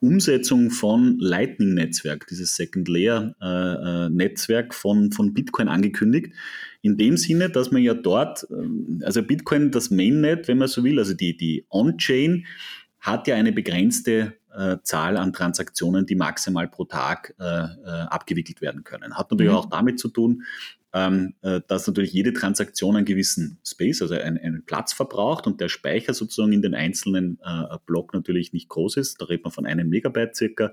Umsetzung 0.00 0.70
von 0.70 1.18
Lightning-Netzwerk, 1.18 2.26
dieses 2.26 2.56
Second 2.56 2.88
Layer-Netzwerk 2.88 4.72
äh, 4.72 4.74
von, 4.74 5.12
von 5.12 5.34
Bitcoin 5.34 5.68
angekündigt. 5.68 6.32
In 6.80 6.96
dem 6.96 7.16
Sinne, 7.16 7.50
dass 7.50 7.70
man 7.70 7.82
ja 7.82 7.94
dort, 7.94 8.46
äh, 8.50 9.04
also 9.04 9.22
Bitcoin, 9.22 9.70
das 9.70 9.90
Mainnet, 9.90 10.48
wenn 10.48 10.58
man 10.58 10.68
so 10.68 10.84
will, 10.84 10.98
also 10.98 11.14
die, 11.14 11.36
die 11.36 11.66
On-Chain, 11.70 12.46
hat 13.00 13.28
ja 13.28 13.34
eine 13.34 13.52
begrenzte 13.52 14.34
äh, 14.56 14.78
Zahl 14.82 15.18
an 15.18 15.34
Transaktionen, 15.34 16.06
die 16.06 16.14
maximal 16.14 16.68
pro 16.68 16.84
Tag 16.84 17.34
äh, 17.38 17.44
äh, 17.44 17.66
abgewickelt 18.08 18.62
werden 18.62 18.84
können. 18.84 19.18
Hat 19.18 19.30
natürlich 19.30 19.52
mhm. 19.52 19.58
auch 19.58 19.68
damit 19.68 19.98
zu 19.98 20.08
tun, 20.08 20.44
ähm, 20.94 21.34
äh, 21.42 21.60
dass 21.66 21.88
natürlich 21.88 22.12
jede 22.12 22.32
Transaktion 22.32 22.94
einen 22.94 23.04
gewissen 23.04 23.58
Space, 23.66 24.00
also 24.00 24.14
einen, 24.14 24.38
einen, 24.38 24.64
Platz 24.64 24.92
verbraucht 24.92 25.48
und 25.48 25.60
der 25.60 25.68
Speicher 25.68 26.14
sozusagen 26.14 26.52
in 26.52 26.62
den 26.62 26.74
einzelnen 26.76 27.40
äh, 27.44 27.76
Block 27.84 28.14
natürlich 28.14 28.52
nicht 28.52 28.68
groß 28.68 28.96
ist. 28.98 29.20
Da 29.20 29.24
redet 29.24 29.44
man 29.44 29.52
von 29.52 29.66
einem 29.66 29.88
Megabyte 29.88 30.36
circa, 30.36 30.72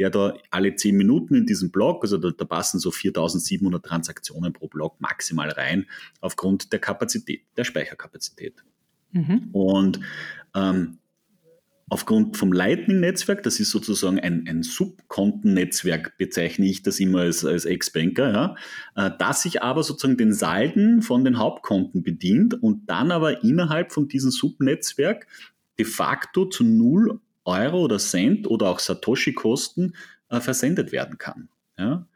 der 0.00 0.10
da 0.10 0.34
alle 0.50 0.74
zehn 0.74 0.96
Minuten 0.96 1.36
in 1.36 1.46
diesem 1.46 1.70
Block, 1.70 2.02
also 2.02 2.18
da, 2.18 2.30
da 2.36 2.44
passen 2.44 2.80
so 2.80 2.90
4700 2.90 3.84
Transaktionen 3.84 4.52
pro 4.52 4.66
Block 4.66 5.00
maximal 5.00 5.50
rein 5.50 5.86
aufgrund 6.20 6.72
der 6.72 6.80
Kapazität, 6.80 7.42
der 7.56 7.62
Speicherkapazität. 7.62 8.64
Mhm. 9.12 9.50
Und 9.52 10.00
ähm, 10.56 10.98
Aufgrund 11.88 12.36
vom 12.36 12.52
Lightning-Netzwerk, 12.52 13.42
das 13.42 13.60
ist 13.60 13.70
sozusagen 13.70 14.18
ein, 14.18 14.46
ein 14.48 14.62
Subkontennetzwerk, 14.62 16.16
bezeichne 16.16 16.66
ich 16.66 16.82
das 16.82 17.00
immer 17.00 17.20
als, 17.20 17.44
als 17.44 17.64
Ex-Banker, 17.64 18.32
ja, 18.32 18.56
äh, 18.94 19.10
das 19.18 19.42
sich 19.42 19.62
aber 19.62 19.82
sozusagen 19.82 20.16
den 20.16 20.32
Salden 20.32 21.02
von 21.02 21.24
den 21.24 21.38
Hauptkonten 21.38 22.02
bedient 22.02 22.54
und 22.54 22.88
dann 22.88 23.10
aber 23.10 23.44
innerhalb 23.44 23.92
von 23.92 24.08
diesem 24.08 24.30
Subnetzwerk 24.30 25.26
de 25.78 25.84
facto 25.84 26.46
zu 26.46 26.64
0 26.64 27.20
Euro 27.44 27.80
oder 27.82 27.98
Cent 27.98 28.46
oder 28.46 28.70
auch 28.70 28.78
Satoshi-Kosten 28.78 29.94
äh, 30.28 30.40
versendet 30.40 30.92
werden 30.92 31.18
kann. 31.18 31.48
Ja. 31.76 32.06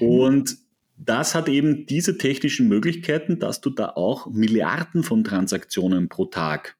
Mhm. 0.00 0.06
Und 0.06 0.58
das 0.96 1.34
hat 1.34 1.48
eben 1.48 1.86
diese 1.86 2.18
technischen 2.18 2.68
Möglichkeiten, 2.68 3.38
dass 3.38 3.60
du 3.60 3.70
da 3.70 3.90
auch 3.90 4.26
Milliarden 4.26 5.02
von 5.02 5.24
Transaktionen 5.24 6.08
pro 6.08 6.26
Tag 6.26 6.76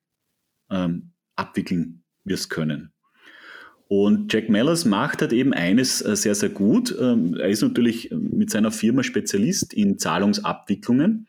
ähm, 0.70 1.12
abwickeln 1.36 1.97
wir 2.28 2.34
es 2.34 2.48
können. 2.48 2.92
Und 3.88 4.32
Jack 4.32 4.50
Mellers 4.50 4.84
macht 4.84 5.22
halt 5.22 5.32
eben 5.32 5.54
eines 5.54 6.02
äh, 6.02 6.14
sehr, 6.14 6.34
sehr 6.34 6.50
gut. 6.50 6.94
Ähm, 7.00 7.34
er 7.34 7.48
ist 7.48 7.62
natürlich 7.62 8.10
mit 8.10 8.50
seiner 8.50 8.70
Firma 8.70 9.02
Spezialist 9.02 9.72
in 9.72 9.98
Zahlungsabwicklungen. 9.98 11.26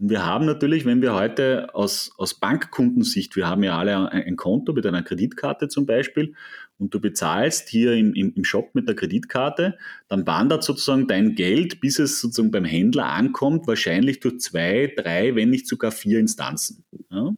Und 0.00 0.10
wir 0.10 0.26
haben 0.26 0.44
natürlich, 0.44 0.84
wenn 0.84 1.02
wir 1.02 1.14
heute 1.14 1.74
aus, 1.74 2.10
aus 2.18 2.34
Bankkundensicht, 2.34 3.36
wir 3.36 3.46
haben 3.46 3.62
ja 3.62 3.78
alle 3.78 4.10
ein 4.10 4.36
Konto 4.36 4.72
mit 4.72 4.86
einer 4.86 5.02
Kreditkarte 5.02 5.68
zum 5.68 5.86
Beispiel, 5.86 6.34
und 6.78 6.94
du 6.94 7.00
bezahlst 7.00 7.68
hier 7.68 7.92
im, 7.94 8.14
im, 8.14 8.32
im 8.34 8.44
Shop 8.44 8.74
mit 8.74 8.88
der 8.88 8.94
Kreditkarte, 8.94 9.76
dann 10.08 10.26
wandert 10.26 10.62
sozusagen 10.62 11.08
dein 11.08 11.34
Geld, 11.34 11.80
bis 11.80 11.98
es 11.98 12.20
sozusagen 12.20 12.52
beim 12.52 12.64
Händler 12.64 13.06
ankommt, 13.06 13.66
wahrscheinlich 13.66 14.20
durch 14.20 14.38
zwei, 14.38 14.92
drei, 14.96 15.34
wenn 15.34 15.50
nicht 15.50 15.66
sogar 15.66 15.90
vier 15.90 16.20
Instanzen. 16.20 16.84
Ja? 17.10 17.34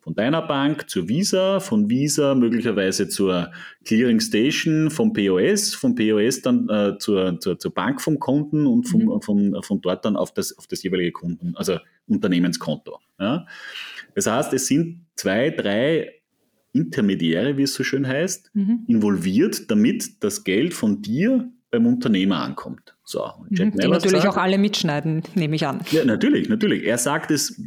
Von 0.00 0.14
deiner 0.14 0.42
Bank 0.42 0.88
zur 0.88 1.08
Visa, 1.08 1.60
von 1.60 1.90
Visa 1.90 2.34
möglicherweise 2.34 3.08
zur 3.08 3.50
Clearing 3.84 4.20
Station, 4.20 4.90
vom 4.90 5.12
POS, 5.12 5.74
vom 5.74 5.94
POS 5.94 6.42
dann 6.42 6.68
äh, 6.68 6.98
zur, 6.98 7.38
zur, 7.38 7.58
zur 7.58 7.74
Bank 7.74 8.00
vom 8.00 8.18
Kunden 8.18 8.66
und 8.66 8.88
vom, 8.88 9.02
mhm. 9.02 9.20
von, 9.20 9.62
von 9.62 9.80
dort 9.80 10.04
dann 10.04 10.16
auf 10.16 10.32
das, 10.32 10.56
auf 10.56 10.66
das 10.66 10.82
jeweilige 10.82 11.12
Kunden, 11.12 11.54
also 11.54 11.78
Unternehmenskonto. 12.06 12.98
Ja. 13.18 13.46
Das 14.14 14.26
heißt, 14.26 14.52
es 14.54 14.66
sind 14.66 15.06
zwei, 15.16 15.50
drei 15.50 16.20
Intermediäre, 16.72 17.56
wie 17.56 17.62
es 17.62 17.74
so 17.74 17.84
schön 17.84 18.06
heißt, 18.06 18.50
mhm. 18.54 18.84
involviert, 18.86 19.70
damit 19.70 20.22
das 20.22 20.44
Geld 20.44 20.72
von 20.72 21.02
dir 21.02 21.50
beim 21.70 21.86
Unternehmer 21.86 22.42
ankommt. 22.42 22.96
So, 23.04 23.24
und 23.24 23.58
Jack 23.58 23.74
mhm, 23.74 23.78
Die 23.78 23.88
natürlich 23.88 24.22
sagt, 24.22 24.34
auch 24.34 24.40
alle 24.40 24.58
mitschneiden, 24.58 25.22
nehme 25.34 25.56
ich 25.56 25.66
an. 25.66 25.82
Ja, 25.90 26.04
natürlich, 26.04 26.48
natürlich. 26.48 26.84
Er 26.84 26.98
sagt 26.98 27.30
es, 27.30 27.60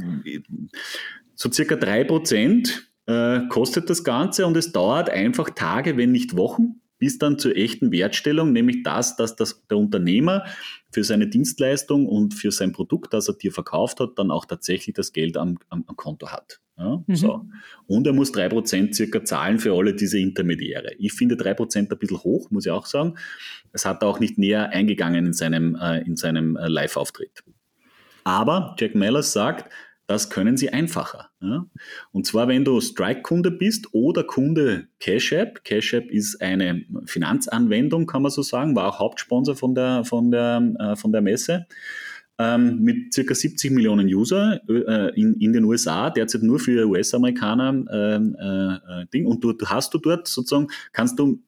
so 1.35 1.51
circa 1.51 1.75
drei 1.75 2.03
Prozent 2.03 2.89
äh, 3.05 3.41
kostet 3.49 3.89
das 3.89 4.03
Ganze 4.03 4.45
und 4.45 4.55
es 4.57 4.71
dauert 4.71 5.09
einfach 5.09 5.49
Tage, 5.49 5.97
wenn 5.97 6.11
nicht 6.11 6.35
Wochen, 6.37 6.81
bis 6.99 7.17
dann 7.17 7.37
zur 7.37 7.55
echten 7.57 7.91
Wertstellung, 7.91 8.53
nämlich 8.53 8.83
das, 8.83 9.17
dass 9.17 9.35
das, 9.35 9.65
der 9.67 9.77
Unternehmer 9.77 10.45
für 10.89 11.03
seine 11.03 11.27
Dienstleistung 11.27 12.07
und 12.07 12.33
für 12.33 12.51
sein 12.51 12.71
Produkt, 12.71 13.13
das 13.13 13.27
er 13.27 13.33
dir 13.33 13.51
verkauft 13.51 13.99
hat, 13.99 14.11
dann 14.15 14.31
auch 14.31 14.45
tatsächlich 14.45 14.95
das 14.95 15.11
Geld 15.11 15.35
am, 15.35 15.57
am, 15.69 15.83
am 15.87 15.97
Konto 15.97 16.29
hat. 16.29 16.61
Ja, 16.77 17.03
mhm. 17.05 17.15
so. 17.15 17.45
Und 17.87 18.07
er 18.07 18.13
muss 18.13 18.31
drei 18.31 18.47
Prozent 18.47 18.95
circa 18.95 19.23
zahlen 19.23 19.59
für 19.59 19.73
alle 19.73 19.93
diese 19.93 20.17
Intermediäre. 20.17 20.93
Ich 20.97 21.13
finde 21.13 21.35
drei 21.35 21.53
Prozent 21.53 21.91
ein 21.91 21.99
bisschen 21.99 22.23
hoch, 22.23 22.49
muss 22.51 22.65
ich 22.65 22.71
auch 22.71 22.85
sagen. 22.85 23.15
Es 23.73 23.85
hat 23.85 24.01
er 24.01 24.07
auch 24.07 24.19
nicht 24.19 24.37
näher 24.37 24.69
eingegangen 24.69 25.25
in 25.25 25.33
seinem, 25.33 25.75
äh, 25.75 26.01
in 26.01 26.15
seinem 26.15 26.55
äh, 26.55 26.67
Live-Auftritt. 26.67 27.43
Aber 28.23 28.75
Jack 28.79 28.95
Mellers 28.95 29.33
sagt, 29.33 29.69
das 30.07 30.29
können 30.29 30.57
sie 30.57 30.69
einfacher. 30.69 31.29
Ja? 31.41 31.65
Und 32.11 32.25
zwar, 32.25 32.47
wenn 32.47 32.65
du 32.65 32.81
Strike-Kunde 32.81 33.51
bist 33.51 33.93
oder 33.93 34.23
Kunde 34.23 34.87
Cash 34.99 35.31
App. 35.31 35.63
Cash 35.63 35.93
App 35.93 36.11
ist 36.11 36.41
eine 36.41 36.83
Finanzanwendung, 37.05 38.05
kann 38.05 38.21
man 38.21 38.31
so 38.31 38.41
sagen, 38.41 38.75
war 38.75 38.87
auch 38.87 38.99
Hauptsponsor 38.99 39.55
von 39.55 39.75
der, 39.75 40.03
von 40.03 40.31
der, 40.31 40.73
äh, 40.79 40.95
von 40.95 41.11
der 41.11 41.21
Messe. 41.21 41.67
Ähm, 42.39 42.79
mit 42.81 43.13
circa 43.13 43.35
70 43.35 43.71
Millionen 43.71 44.07
User 44.07 44.59
äh, 44.67 45.13
in, 45.19 45.35
in 45.35 45.53
den 45.53 45.65
USA, 45.65 46.09
derzeit 46.09 46.41
nur 46.41 46.59
für 46.59 46.87
US-Amerikaner 46.87 47.69
ähm, 47.69 48.35
äh, 48.39 49.01
äh, 49.01 49.05
Ding. 49.13 49.27
Und 49.27 49.43
du, 49.43 49.53
du 49.53 49.67
hast 49.67 49.93
du 49.93 49.99
dort 49.99 50.27
sozusagen, 50.27 50.67
kannst 50.93 51.19
du 51.19 51.43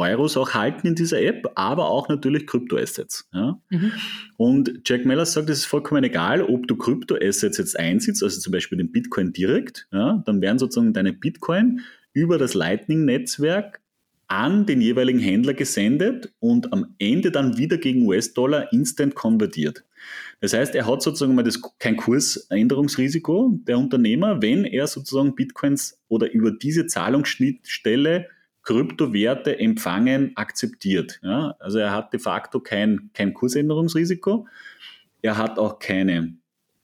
Euros 0.00 0.36
auch 0.36 0.54
halten 0.54 0.86
in 0.86 0.94
dieser 0.94 1.20
App, 1.20 1.52
aber 1.54 1.88
auch 1.88 2.08
natürlich 2.08 2.46
Kryptoassets. 2.46 3.28
Ja? 3.32 3.60
Mhm. 3.68 3.92
Und 4.36 4.80
Jack 4.86 5.04
Mellers 5.04 5.34
sagt, 5.34 5.50
es 5.50 5.58
ist 5.58 5.66
vollkommen 5.66 6.02
egal, 6.02 6.42
ob 6.42 6.66
du 6.66 6.76
Kryptoassets 6.76 7.58
jetzt 7.58 7.78
einsitzt, 7.78 8.22
also 8.22 8.40
zum 8.40 8.52
Beispiel 8.52 8.78
den 8.78 8.90
Bitcoin 8.90 9.32
direkt, 9.32 9.86
ja? 9.92 10.22
dann 10.24 10.40
werden 10.40 10.58
sozusagen 10.58 10.92
deine 10.92 11.12
Bitcoin 11.12 11.80
über 12.12 12.38
das 12.38 12.54
Lightning-Netzwerk 12.54 13.80
an 14.30 14.64
den 14.64 14.80
jeweiligen 14.80 15.18
Händler 15.18 15.54
gesendet 15.54 16.32
und 16.38 16.72
am 16.72 16.94
Ende 16.98 17.32
dann 17.32 17.58
wieder 17.58 17.78
gegen 17.78 18.06
US-Dollar 18.06 18.72
instant 18.72 19.16
konvertiert. 19.16 19.84
Das 20.40 20.52
heißt, 20.52 20.74
er 20.76 20.86
hat 20.86 21.02
sozusagen 21.02 21.34
mal 21.34 21.42
das, 21.42 21.60
kein 21.80 21.96
Kursänderungsrisiko, 21.96 23.58
der 23.66 23.76
Unternehmer, 23.76 24.40
wenn 24.40 24.64
er 24.64 24.86
sozusagen 24.86 25.34
Bitcoins 25.34 26.00
oder 26.08 26.30
über 26.30 26.52
diese 26.52 26.86
Zahlungsschnittstelle 26.86 28.28
Kryptowerte 28.62 29.58
empfangen, 29.58 30.32
akzeptiert. 30.36 31.20
Ja? 31.22 31.56
Also 31.58 31.78
er 31.78 31.92
hat 31.92 32.12
de 32.12 32.20
facto 32.20 32.60
kein, 32.60 33.10
kein 33.14 33.34
Kursänderungsrisiko. 33.34 34.46
Er 35.22 35.36
hat 35.36 35.58
auch 35.58 35.78
keine 35.78 36.34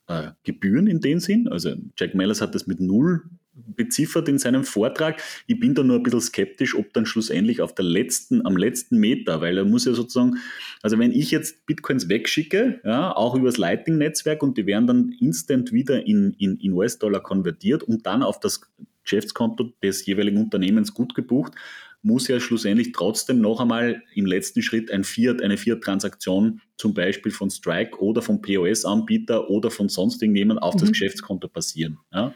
äh, 0.09 0.31
Gebühren 0.43 0.87
in 0.87 1.01
dem 1.01 1.21
Sinn. 1.21 1.49
Also 1.49 1.75
Jack 1.97 2.15
Mellers 2.15 2.41
hat 2.41 2.55
das 2.55 2.67
mit 2.67 2.81
null 2.81 3.23
beziffert 3.57 4.29
in 4.29 4.39
seinem 4.39 4.65
Vortrag. 4.65 5.23
Ich 5.47 5.59
bin 5.59 5.75
da 5.75 5.83
nur 5.83 5.97
ein 5.97 6.03
bisschen 6.03 6.21
skeptisch, 6.21 6.75
ob 6.75 6.93
dann 6.93 7.07
schlussendlich 7.07 7.63
auf 7.63 7.75
der 7.75 7.85
letzten, 7.85 8.45
am 8.45 8.57
letzten 8.57 8.99
Meter, 8.99 9.41
weil 9.41 9.57
er 9.57 9.65
muss 9.65 9.87
ja 9.87 9.95
sozusagen, 9.95 10.37
also 10.83 10.99
wenn 10.99 11.13
ich 11.13 11.31
jetzt 11.31 11.65
Bitcoins 11.67 12.09
wegschicke, 12.09 12.81
ja, 12.85 13.17
auch 13.17 13.35
übers 13.35 13.57
Lightning-Netzwerk 13.57 14.43
und 14.43 14.59
die 14.59 14.67
werden 14.67 14.87
dann 14.87 15.17
instant 15.21 15.73
wieder 15.73 16.07
in, 16.07 16.35
in, 16.39 16.57
in 16.59 16.73
US-Dollar 16.73 17.21
konvertiert 17.21 17.83
und 17.83 18.07
dann 18.07 18.23
auf 18.23 18.41
das 18.41 18.61
Geschäftskonto 19.07 19.73
des 19.83 20.05
jeweiligen 20.05 20.39
Unternehmens 20.39 20.93
gut 20.93 21.15
gebucht, 21.15 21.55
muss 22.03 22.29
ja 22.29 22.39
schlussendlich 22.39 22.93
trotzdem 22.93 23.41
noch 23.41 23.61
einmal 23.61 24.03
im 24.15 24.27
letzten 24.27 24.63
Schritt 24.63 24.91
ein 24.91 25.03
Fiat, 25.03 25.43
eine 25.43 25.57
Fiat-Transaktion 25.57 26.61
zum 26.77 26.95
Beispiel 26.95 27.33
von 27.33 27.51
Strike 27.51 28.01
oder 28.01 28.23
vom 28.23 28.41
POS-Anbieter 28.43 29.51
oder 29.51 29.71
von 29.71 29.89
sonst 29.89 30.23
irgendjemand 30.23 30.63
auf 30.63 30.75
mhm. 30.75 30.81
das 30.81 30.89
Geschäftskonto 30.91 31.49
passieren. 31.49 31.99
Ja. 32.13 32.33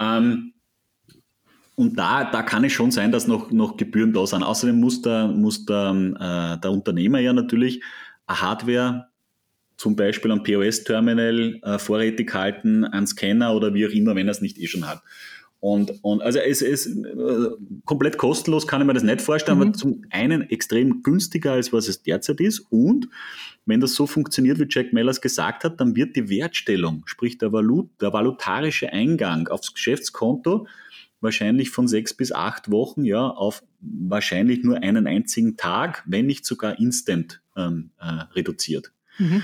Ähm, 0.00 0.54
und 1.76 1.98
da, 1.98 2.24
da 2.24 2.42
kann 2.42 2.64
es 2.64 2.72
schon 2.72 2.90
sein, 2.90 3.12
dass 3.12 3.26
noch, 3.28 3.50
noch 3.52 3.76
Gebühren 3.76 4.12
da 4.12 4.26
sind. 4.26 4.42
Außerdem 4.42 4.80
muss 4.80 5.02
der, 5.02 5.28
muss 5.28 5.66
der, 5.66 5.90
äh, 6.56 6.60
der 6.60 6.72
Unternehmer 6.72 7.20
ja 7.20 7.32
natürlich 7.32 7.82
eine 8.26 8.40
Hardware 8.40 9.08
zum 9.76 9.94
Beispiel 9.94 10.30
am 10.30 10.42
POS-Terminal 10.42 11.60
äh, 11.62 11.78
vorrätig 11.78 12.32
halten, 12.32 12.84
einen 12.84 13.06
Scanner 13.06 13.54
oder 13.54 13.74
wie 13.74 13.86
auch 13.86 13.90
immer, 13.90 14.16
wenn 14.16 14.26
er 14.26 14.32
es 14.32 14.40
nicht 14.40 14.58
eh 14.58 14.66
schon 14.66 14.88
hat. 14.88 15.02
Und, 15.68 15.94
und 16.02 16.22
also 16.22 16.38
es 16.38 16.62
ist 16.62 16.86
äh, 16.86 17.48
komplett 17.84 18.18
kostenlos, 18.18 18.68
kann 18.68 18.80
ich 18.80 18.86
mir 18.86 18.94
das 18.94 19.02
nicht 19.02 19.20
vorstellen, 19.20 19.58
mhm. 19.58 19.62
aber 19.64 19.72
zum 19.72 20.04
einen 20.10 20.42
extrem 20.42 21.02
günstiger, 21.02 21.54
als 21.54 21.72
was 21.72 21.88
es 21.88 22.04
derzeit 22.04 22.38
ist. 22.38 22.60
Und 22.70 23.08
wenn 23.64 23.80
das 23.80 23.94
so 23.94 24.06
funktioniert, 24.06 24.60
wie 24.60 24.68
Jack 24.70 24.92
Mellers 24.92 25.20
gesagt 25.20 25.64
hat, 25.64 25.80
dann 25.80 25.96
wird 25.96 26.14
die 26.14 26.28
Wertstellung, 26.28 27.02
sprich 27.06 27.38
der, 27.38 27.52
Valut, 27.52 27.90
der 28.00 28.12
valutarische 28.12 28.92
Eingang 28.92 29.48
aufs 29.48 29.74
Geschäftskonto, 29.74 30.68
wahrscheinlich 31.20 31.70
von 31.70 31.88
sechs 31.88 32.14
bis 32.14 32.30
acht 32.30 32.70
Wochen 32.70 33.04
ja 33.04 33.26
auf 33.26 33.64
wahrscheinlich 33.80 34.62
nur 34.62 34.84
einen 34.84 35.08
einzigen 35.08 35.56
Tag, 35.56 36.04
wenn 36.06 36.26
nicht 36.26 36.46
sogar 36.46 36.78
instant 36.78 37.42
ähm, 37.56 37.90
äh, 37.98 38.04
reduziert. 38.34 38.92
Mhm. 39.18 39.42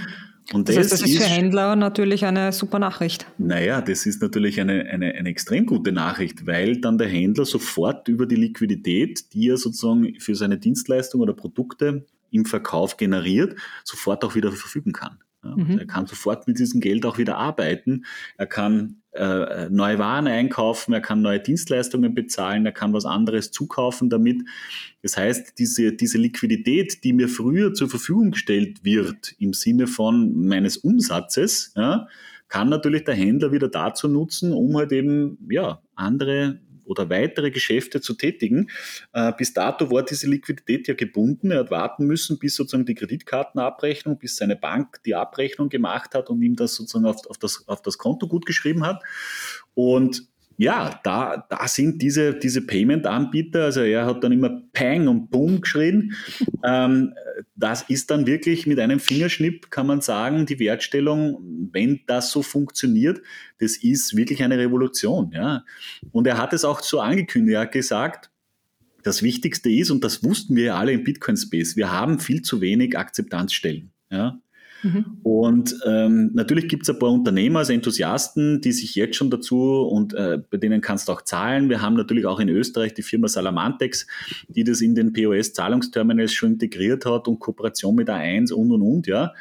Und 0.53 0.69
das, 0.69 0.77
das 0.77 0.85
heißt, 0.85 0.93
das 0.93 1.09
ist 1.09 1.19
für 1.19 1.29
Händler 1.29 1.77
natürlich 1.77 2.25
eine 2.25 2.53
super 2.53 2.79
Nachricht. 2.79 3.27
Naja, 3.39 3.81
das 3.81 4.07
ist 4.07 4.21
natürlich 4.21 4.61
eine, 4.61 4.87
eine, 4.87 5.13
eine 5.15 5.29
extrem 5.29 5.67
gute 5.67 5.93
Nachricht, 5.93 6.47
weil 6.47 6.81
dann 6.81 6.99
der 6.99 7.09
Händler 7.09 7.45
sofort 7.45 8.09
über 8.09 8.27
die 8.27 8.37
Liquidität, 8.37 9.33
die 9.33 9.49
er 9.49 9.57
sozusagen 9.57 10.19
für 10.19 10.35
seine 10.35 10.59
Dienstleistung 10.59 11.21
oder 11.21 11.33
Produkte 11.33 12.07
im 12.31 12.45
Verkauf 12.45 12.97
generiert, 12.97 13.57
sofort 13.85 14.25
auch 14.25 14.35
wieder 14.35 14.51
verfügen 14.51 14.93
kann. 14.93 15.19
Ja, 15.45 15.57
mhm. 15.57 15.79
Er 15.79 15.87
kann 15.87 16.07
sofort 16.07 16.49
mit 16.49 16.59
diesem 16.59 16.81
Geld 16.81 17.05
auch 17.07 17.19
wieder 17.19 17.37
arbeiten. 17.37 18.05
Er 18.37 18.47
kann 18.47 19.02
äh, 19.13 19.69
neue 19.69 19.99
Waren 19.99 20.27
einkaufen, 20.27 20.93
er 20.95 21.01
kann 21.01 21.23
neue 21.23 21.41
Dienstleistungen 21.41 22.15
bezahlen, 22.15 22.65
er 22.65 22.73
kann 22.73 22.93
was 22.93 23.05
anderes 23.05 23.51
zukaufen 23.51 24.09
damit. 24.09 24.43
Das 25.03 25.17
heißt, 25.17 25.59
diese, 25.59 25.93
diese 25.93 26.19
Liquidität, 26.19 27.05
die 27.05 27.13
mir 27.13 27.29
früher 27.29 27.75
zur 27.75 27.91
Verfügung 27.91 28.31
gestellt 28.31 28.85
wird 28.85 29.35
im 29.39 29.53
Sinne 29.53 29.87
von 29.87 30.47
meines 30.47 30.79
Umsatzes, 30.79 31.73
ja, 31.77 32.09
kann 32.49 32.69
natürlich 32.69 33.05
der 33.05 33.15
Händler 33.15 33.53
wieder 33.53 33.69
dazu 33.69 34.09
nutzen, 34.09 34.53
um 34.53 34.77
halt 34.77 34.93
eben 34.93 35.39
ja, 35.51 35.83
andere 35.95 36.61
oder 36.85 37.11
weitere 37.11 37.51
Geschäfte 37.51 38.01
zu 38.01 38.15
tätigen. 38.15 38.71
Äh, 39.13 39.33
bis 39.37 39.53
dato 39.53 39.91
war 39.91 40.05
diese 40.05 40.29
Liquidität 40.29 40.89
ja 40.89 40.95
gebunden. 40.95 41.51
Er 41.51 41.61
hat 41.61 41.71
warten 41.71 42.07
müssen, 42.07 42.39
bis 42.39 42.55
sozusagen 42.55 42.87
die 42.87 42.95
Kreditkartenabrechnung, 42.95 44.19
bis 44.19 44.37
seine 44.37 44.57
Bank 44.57 45.03
die 45.05 45.15
Abrechnung 45.15 45.69
gemacht 45.69 46.15
hat 46.15 46.31
und 46.31 46.43
ihm 46.43 46.57
das 46.57 46.75
sozusagen 46.75 47.07
auf, 47.07 47.27
auf, 47.29 47.39
das, 47.39 47.67
auf 47.69 47.83
das 47.83 47.99
Konto 47.99 48.29
gut 48.29 48.47
geschrieben 48.47 48.85
hat. 48.85 49.03
Und 49.75 50.32
ja, 50.57 51.01
da, 51.05 51.47
da 51.49 51.69
sind 51.69 52.03
diese, 52.03 52.35
diese 52.35 52.63
Payment-Anbieter, 52.63 53.65
also 53.65 53.81
er 53.81 54.07
hat 54.07 54.23
dann 54.23 54.33
immer 54.33 54.63
Pang 54.73 55.09
und 55.09 55.31
Boom 55.31 55.61
geschrien. 55.61 56.15
Ähm, 56.65 57.15
das 57.55 57.83
ist 57.83 58.11
dann 58.11 58.27
wirklich 58.27 58.67
mit 58.67 58.79
einem 58.79 59.01
Fingerschnipp, 59.01 59.71
kann 59.71 59.87
man 59.87 60.01
sagen, 60.01 60.47
die 60.47 60.59
Wertstellung, 60.59 61.69
wenn 61.73 62.01
das 62.07 62.31
so 62.31 62.43
funktioniert, 62.43 63.21
das 63.59 63.77
ist 63.77 64.17
wirklich 64.17 64.43
eine 64.43 64.59
Revolution. 64.59 65.31
Ja. 65.33 65.65
Und 66.13 66.27
er 66.27 66.39
hat 66.39 66.53
es 66.53 66.65
auch 66.65 66.81
so 66.81 67.01
angekündigt, 67.01 67.55
er 67.55 67.63
hat 67.63 67.73
gesagt, 67.73 68.31
das 69.03 69.23
Wichtigste 69.23 69.71
ist, 69.71 69.91
und 69.91 70.05
das 70.05 70.23
wussten 70.23 70.55
wir 70.55 70.65
ja 70.65 70.77
alle 70.77 70.93
im 70.93 71.05
Bitcoin-Space, 71.05 71.77
wir 71.77 71.91
haben 71.91 72.19
viel 72.19 72.43
zu 72.43 72.61
wenig 72.61 72.97
Akzeptanzstellen. 72.97 73.91
Ja. 74.11 74.39
Mhm. 74.83 75.19
Und 75.23 75.77
ähm, 75.87 76.31
natürlich 76.35 76.69
gibt 76.69 76.83
es 76.83 76.91
ein 76.91 76.99
paar 76.99 77.11
Unternehmer, 77.11 77.61
also 77.61 77.73
Enthusiasten, 77.73 78.61
die 78.61 78.73
sich 78.73 78.95
jetzt 78.95 79.17
schon 79.17 79.31
dazu 79.31 79.83
und 79.83 80.15
äh, 80.15 80.39
bei 80.51 80.57
denen 80.57 80.81
kannst 80.81 81.09
du 81.09 81.13
auch 81.13 81.23
zahlen. 81.23 81.69
Wir 81.69 81.83
haben 81.83 81.95
natürlich 81.95 82.27
auch 82.27 82.41
in 82.41 82.49
Österreich 82.49 82.95
die 82.95 83.03
Firma 83.03 83.29
Salamantex, 83.29 84.07
die 84.49 84.65
das 84.65 84.81
in 84.81 84.95
den 84.95 85.13
POS-Zahlungsterminals 85.13 86.33
schon 86.33 86.55
integriert 86.55 87.07
hat 87.07 87.29
und 87.29 87.39
Kooperation 87.39 87.95
mit 87.95 88.09
A1 88.09 88.53
und 88.53 88.73
und 88.73 88.83
und, 88.83 89.07
ja. 89.07 89.33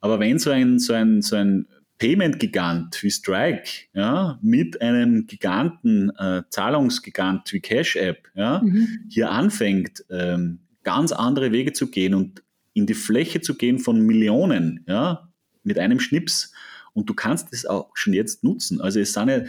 Aber 0.00 0.20
wenn 0.20 0.38
so 0.38 0.50
ein, 0.50 0.78
so 0.78 0.92
ein, 0.92 1.22
so 1.22 1.36
ein 1.36 1.66
Payment-Gigant 1.98 3.02
wie 3.02 3.10
Strike, 3.10 3.70
ja, 3.94 4.38
mit 4.42 4.80
einem 4.80 5.26
Giganten, 5.26 6.10
äh, 6.18 6.42
Zahlungsgigant 6.50 7.52
wie 7.52 7.60
Cash 7.60 7.96
App, 7.96 8.28
ja, 8.34 8.60
mhm. 8.62 9.06
hier 9.08 9.30
anfängt, 9.30 10.04
ähm, 10.10 10.60
ganz 10.82 11.12
andere 11.12 11.52
Wege 11.52 11.72
zu 11.72 11.90
gehen 11.90 12.14
und 12.14 12.42
in 12.76 12.86
die 12.86 12.94
Fläche 12.94 13.40
zu 13.40 13.54
gehen 13.54 13.78
von 13.78 14.00
Millionen, 14.00 14.84
ja, 14.86 15.28
mit 15.62 15.78
einem 15.78 15.98
Schnips 15.98 16.52
Und 16.92 17.08
du 17.08 17.14
kannst 17.14 17.52
es 17.52 17.66
auch 17.66 17.90
schon 17.94 18.12
jetzt 18.12 18.44
nutzen. 18.44 18.80
Also 18.80 19.00
es 19.00 19.12
sind 19.12 19.28
ja, 19.28 19.42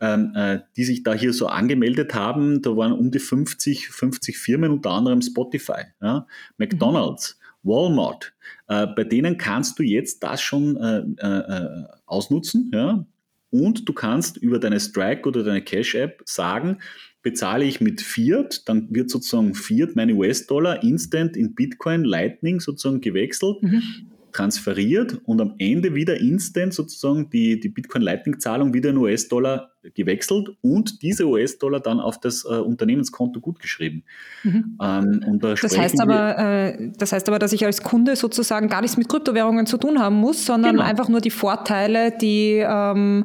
ähm, 0.00 0.32
äh, 0.34 0.60
die 0.76 0.84
sich 0.84 1.02
da 1.02 1.12
hier 1.12 1.32
so 1.32 1.46
angemeldet 1.46 2.14
haben, 2.14 2.62
da 2.62 2.76
waren 2.76 2.92
um 2.92 3.10
die 3.10 3.18
50, 3.18 3.88
50 3.88 4.38
Firmen, 4.38 4.72
unter 4.72 4.90
anderem 4.90 5.20
Spotify, 5.20 5.84
ja, 6.00 6.26
McDonald's, 6.56 7.38
mhm. 7.62 7.68
Walmart. 7.70 8.32
Äh, 8.68 8.86
bei 8.86 9.04
denen 9.04 9.36
kannst 9.36 9.78
du 9.78 9.82
jetzt 9.82 10.22
das 10.22 10.40
schon 10.40 10.76
äh, 10.76 11.00
äh, 11.18 11.84
ausnutzen, 12.06 12.70
ja. 12.72 13.04
Und 13.50 13.88
du 13.88 13.92
kannst 13.92 14.36
über 14.36 14.58
deine 14.60 14.78
Strike 14.78 15.28
oder 15.28 15.42
deine 15.42 15.62
Cash-App 15.62 16.22
sagen, 16.24 16.78
bezahle 17.22 17.64
ich 17.64 17.80
mit 17.80 18.00
Fiat, 18.00 18.68
dann 18.68 18.88
wird 18.90 19.10
sozusagen 19.10 19.54
Fiat 19.54 19.96
meine 19.96 20.14
US-Dollar 20.14 20.82
instant 20.82 21.36
in 21.36 21.54
Bitcoin 21.54 22.04
Lightning 22.04 22.60
sozusagen 22.60 23.00
gewechselt. 23.00 23.62
Mhm 23.62 24.10
transferiert 24.32 25.20
und 25.24 25.40
am 25.40 25.54
Ende 25.58 25.94
wieder 25.94 26.18
instant 26.18 26.74
sozusagen 26.74 27.30
die, 27.30 27.60
die 27.60 27.68
Bitcoin 27.68 28.02
Lightning 28.02 28.38
Zahlung 28.40 28.74
wieder 28.74 28.90
in 28.90 28.96
US-Dollar 28.96 29.70
gewechselt 29.94 30.50
und 30.60 31.02
diese 31.02 31.26
US-Dollar 31.26 31.80
dann 31.80 32.00
auf 32.00 32.20
das 32.20 32.44
äh, 32.44 32.54
Unternehmenskonto 32.54 33.40
gutgeschrieben. 33.40 34.04
Mhm. 34.42 34.78
Ähm, 34.82 35.38
da 35.40 35.54
das, 35.54 35.76
heißt 35.76 36.00
aber, 36.00 36.38
äh, 36.38 36.90
das 36.96 37.12
heißt 37.12 37.28
aber, 37.28 37.38
dass 37.38 37.52
ich 37.52 37.64
als 37.64 37.82
Kunde 37.82 38.16
sozusagen 38.16 38.68
gar 38.68 38.82
nichts 38.82 38.96
mit 38.96 39.08
Kryptowährungen 39.08 39.66
zu 39.66 39.78
tun 39.78 39.98
haben 39.98 40.16
muss, 40.16 40.44
sondern 40.44 40.76
genau. 40.76 40.84
einfach 40.84 41.08
nur 41.08 41.20
die 41.20 41.30
Vorteile, 41.30 42.12
die 42.16 42.62
ähm, 42.66 43.24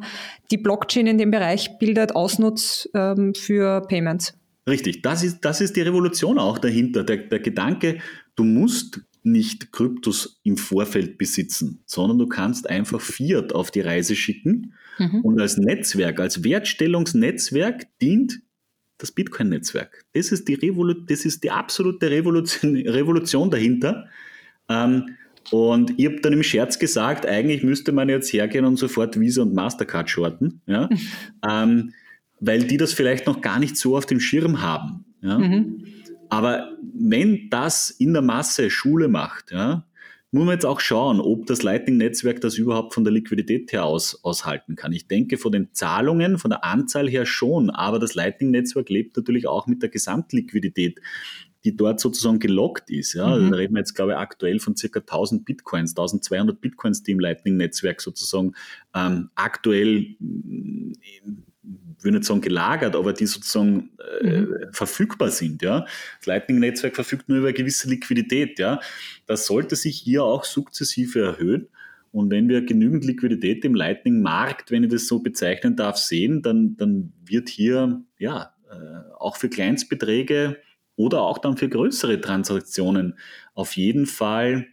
die 0.52 0.58
Blockchain 0.58 1.08
in 1.08 1.18
dem 1.18 1.32
Bereich 1.32 1.78
bildet, 1.80 2.16
ausnutzt 2.16 2.90
ähm, 2.94 3.34
für 3.34 3.82
Payments. 3.82 4.34
Richtig, 4.68 5.02
das 5.02 5.24
ist, 5.24 5.42
das 5.42 5.62
ist 5.62 5.76
die 5.76 5.82
Revolution 5.82 6.40
auch 6.40 6.58
dahinter. 6.58 7.04
Der, 7.04 7.18
der 7.18 7.40
Gedanke, 7.40 8.00
du 8.36 8.44
musst 8.44 9.02
nicht 9.26 9.72
Kryptos 9.72 10.40
im 10.44 10.58
Vorfeld 10.58 11.18
besitzen, 11.18 11.82
sondern 11.86 12.18
du 12.18 12.28
kannst 12.28 12.70
einfach 12.70 13.02
Fiat 13.02 13.54
auf 13.54 13.72
die 13.72 13.82
Reise 13.82 14.16
schicken 14.16 14.74
mhm. 14.98 15.22
und 15.22 15.42
als 15.42 15.58
Netzwerk, 15.58 16.20
als 16.20 16.44
Wertstellungsnetzwerk 16.44 17.88
dient 18.02 18.42
das 18.98 19.12
Bitcoin-Netzwerk. 19.12 20.06
Das 20.14 20.32
ist 20.32 20.48
die, 20.48 20.54
Revolu 20.54 20.94
das 20.94 21.26
ist 21.26 21.44
die 21.44 21.52
absolute 21.52 22.10
Revolution, 22.10 22.76
Revolution 22.88 23.52
dahinter. 23.52 24.08
Ähm, 24.70 25.16
und 25.52 25.94
ich 25.98 26.06
habe 26.06 26.22
dann 26.22 26.34
im 26.34 26.44
Scherz 26.44 26.80
gesagt, 26.80 27.26
eigentlich 27.26 27.64
müsste 27.64 27.92
man 27.92 28.10
jetzt 28.10 28.32
hergehen 28.34 28.66
und 28.66 28.78
sofort 28.78 29.20
Visa 29.20 29.44
und 29.44 29.54
Mastercard 29.54 30.10
shorten, 30.10 30.62
ja? 30.66 30.90
ähm, 31.48 31.94
weil 32.40 32.64
die 32.64 32.78
das 32.78 32.94
vielleicht 32.94 33.28
noch 33.28 33.42
gar 33.42 33.60
nicht 33.60 33.78
so 33.78 33.96
auf 33.96 34.06
dem 34.06 34.20
Schirm 34.20 34.62
haben. 34.62 35.06
Ja? 35.22 35.38
Mhm. 35.38 35.86
Aber 36.30 36.72
wenn 36.94 37.50
das 37.50 37.90
in 37.90 38.14
der 38.14 38.22
Masse 38.22 38.70
Schule 38.70 39.08
macht, 39.08 39.52
ja, 39.52 39.86
muss 40.36 40.46
man 40.46 40.54
jetzt 40.54 40.66
auch 40.66 40.82
schauen, 40.82 41.22
ob 41.22 41.46
das 41.46 41.64
Lightning-Netzwerk 41.64 42.42
das 42.42 42.58
überhaupt 42.58 42.94
von 42.94 43.06
der 43.06 43.14
Liquidität 43.14 43.72
her 43.72 43.86
aus, 43.86 44.20
aushalten 44.24 44.76
kann. 44.76 44.92
Ich 44.92 45.08
denke 45.08 45.38
von 45.38 45.52
den 45.52 45.70
Zahlungen, 45.74 46.38
von 46.38 46.50
der 46.52 46.66
Anzahl 46.66 47.08
her 47.08 47.26
schon, 47.26 47.70
aber 47.70 48.00
das 48.00 48.16
Lightning-Netzwerk 48.16 48.90
lebt 48.90 49.16
natürlich 49.16 49.48
auch 49.48 49.66
mit 49.66 49.82
der 49.82 49.90
Gesamtliquidität, 49.90 51.00
die 51.64 51.76
dort 51.76 52.02
sozusagen 52.02 52.40
gelockt 52.40 52.90
ist. 52.90 53.14
Ja. 53.14 53.26
Also 53.26 53.46
mhm. 53.46 53.52
Da 53.52 53.58
reden 53.58 53.74
wir 53.76 53.80
jetzt, 53.80 53.96
glaube 53.96 54.12
ich, 54.12 54.18
aktuell 54.18 54.60
von 54.60 54.76
circa 54.76 55.00
1000 55.00 55.46
Bitcoins, 55.46 55.92
1200 55.92 56.60
Bitcoins, 56.60 57.02
die 57.02 57.12
im 57.12 57.20
Lightning-Netzwerk 57.20 58.02
sozusagen 58.02 58.54
ähm, 58.94 59.30
aktuell 59.36 60.16
würde 62.02 62.18
nicht 62.18 62.28
sagen 62.28 62.42
gelagert, 62.42 62.96
aber 62.96 63.14
die 63.14 63.26
sozusagen 63.26 63.92
äh, 64.22 64.42
mhm. 64.42 64.56
verfügbar 64.72 65.30
sind. 65.32 65.62
Ja? 65.62 65.86
Das 66.20 66.26
Lightning-Netzwerk 66.26 66.96
verfügt 66.96 67.30
nur 67.30 67.40
über 67.40 67.48
eine 67.48 67.58
gewisse 67.58 67.90
Liquidität. 67.90 68.60
Ja? 68.60 68.80
Das 69.26 69.46
sollte 69.46 69.76
sich 69.76 69.98
hier 69.98 70.24
auch 70.24 70.44
sukzessive 70.44 71.22
erhöhen. 71.22 71.68
Und 72.12 72.32
wenn 72.32 72.48
wir 72.48 72.62
genügend 72.62 73.04
Liquidität 73.04 73.66
im 73.66 73.76
Lightning-Markt, 73.76 74.72
wenn 74.72 74.86
ich 74.86 74.92
das 74.92 75.08
so 75.08 75.20
bezeichnen 75.20 75.76
darf, 75.76 75.98
sehen, 75.98 76.42
dann, 76.42 76.78
dann 76.78 77.12
wird 77.26 77.50
hier 77.50 78.02
ja 78.18 78.54
äh, 78.70 79.14
auch 79.18 79.36
für 79.36 79.50
Kleinstbeträge 79.50 80.58
oder 80.96 81.22
auch 81.22 81.40
dann 81.40 81.58
für 81.58 81.68
größere 81.68 82.22
Transaktionen 82.22 83.18
auf 83.54 83.76
jeden 83.76 84.06
Fall 84.06 84.68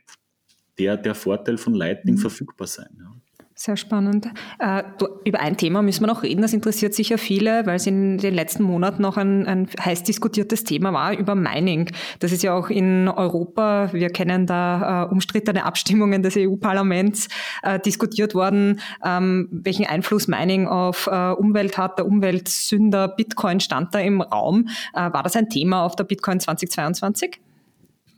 der, 0.79 0.97
der 0.97 1.15
Vorteil 1.15 1.59
von 1.59 1.75
Lightning 1.75 2.15
mhm. 2.15 2.21
verfügbar 2.21 2.67
sein. 2.67 2.97
Ja. 2.99 3.13
Sehr 3.55 3.77
spannend. 3.77 4.29
Äh, 4.59 4.83
du, 4.99 5.07
über 5.25 5.41
ein 5.41 5.57
Thema 5.57 5.83
müssen 5.83 6.03
wir 6.03 6.07
noch 6.07 6.23
reden, 6.23 6.41
das 6.41 6.55
interessiert 6.55 6.95
sicher 6.95 7.19
viele, 7.19 7.67
weil 7.67 7.77
es 7.77 7.87
in 7.87 8.17
den 8.17 8.35
letzten 8.35 8.63
Monaten 8.63 9.03
noch 9.03 9.19
ein, 9.19 9.47
ein, 9.47 9.69
heiß 9.79 10.05
diskutiertes 10.05 10.65
Thema 10.65 10.93
war, 10.93 11.17
über 11.17 11.35
Mining. 11.35 11.91
Das 12.21 12.33
ist 12.33 12.43
ja 12.43 12.55
auch 12.55 12.71
in 12.71 13.09
Europa, 13.09 13.93
wir 13.93 14.09
kennen 14.09 14.47
da 14.47 15.05
äh, 15.05 15.13
umstrittene 15.13 15.65
Abstimmungen 15.65 16.23
des 16.23 16.35
EU-Parlaments, 16.37 17.29
äh, 17.63 17.79
diskutiert 17.79 18.35
worden, 18.35 18.81
ähm, 19.05 19.49
welchen 19.51 19.85
Einfluss 19.85 20.29
Mining 20.29 20.67
auf 20.67 21.07
äh, 21.07 21.33
Umwelt 21.33 21.77
hat. 21.77 21.99
Der 21.99 22.07
Umweltsünder 22.07 23.09
Bitcoin 23.09 23.61
stand 23.61 23.95
da 23.95 23.99
im 23.99 24.23
Raum. 24.23 24.69
Äh, 24.95 25.13
war 25.13 25.23
das 25.23 25.37
ein 25.37 25.51
Thema 25.51 25.85
auf 25.85 25.95
der 25.95 26.05
Bitcoin 26.05 26.41
2022? 26.41 27.39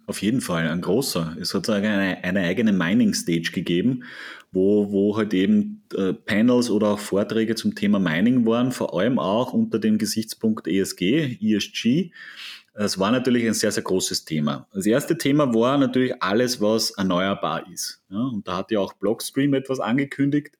Auf 0.07 0.20
jeden 0.20 0.42
Fall, 0.42 0.68
ein 0.68 0.83
großer. 0.83 1.37
Es 1.40 1.55
hat 1.55 1.68
eine, 1.70 2.18
eine 2.23 2.40
eigene 2.40 2.73
Mining-Stage 2.73 3.53
gegeben, 3.53 4.05
wo, 4.55 4.93
wo 4.93 5.17
halt 5.17 5.35
eben 5.35 5.83
äh, 5.95 6.12
Panels 6.12 6.71
oder 6.71 6.88
auch 6.90 6.99
Vorträge 6.99 7.55
zum 7.57 7.75
Thema 7.75 7.99
Mining 7.99 8.47
waren, 8.47 8.73
vor 8.73 8.99
allem 8.99 9.19
auch 9.19 9.53
unter 9.53 9.79
dem 9.79 9.99
Gesichtspunkt 9.99 10.69
ESG, 10.69 11.38
ESG. 11.40 12.12
Es 12.75 12.99
war 12.99 13.11
natürlich 13.11 13.47
ein 13.47 13.55
sehr, 13.55 13.71
sehr 13.71 13.83
großes 13.83 14.25
Thema. 14.25 14.69
Das 14.73 14.87
erste 14.87 15.17
Thema 15.17 15.53
war 15.55 15.79
natürlich 15.79 16.23
alles, 16.23 16.61
was 16.61 16.90
erneuerbar 16.90 17.71
ist. 17.73 18.03
Ja, 18.11 18.19
und 18.19 18.49
da 18.49 18.59
hat 18.59 18.71
ja 18.71 18.81
auch 18.81 18.95
Blockstream 18.95 19.55
etwas 19.55 19.79
angekündigt, 19.81 20.57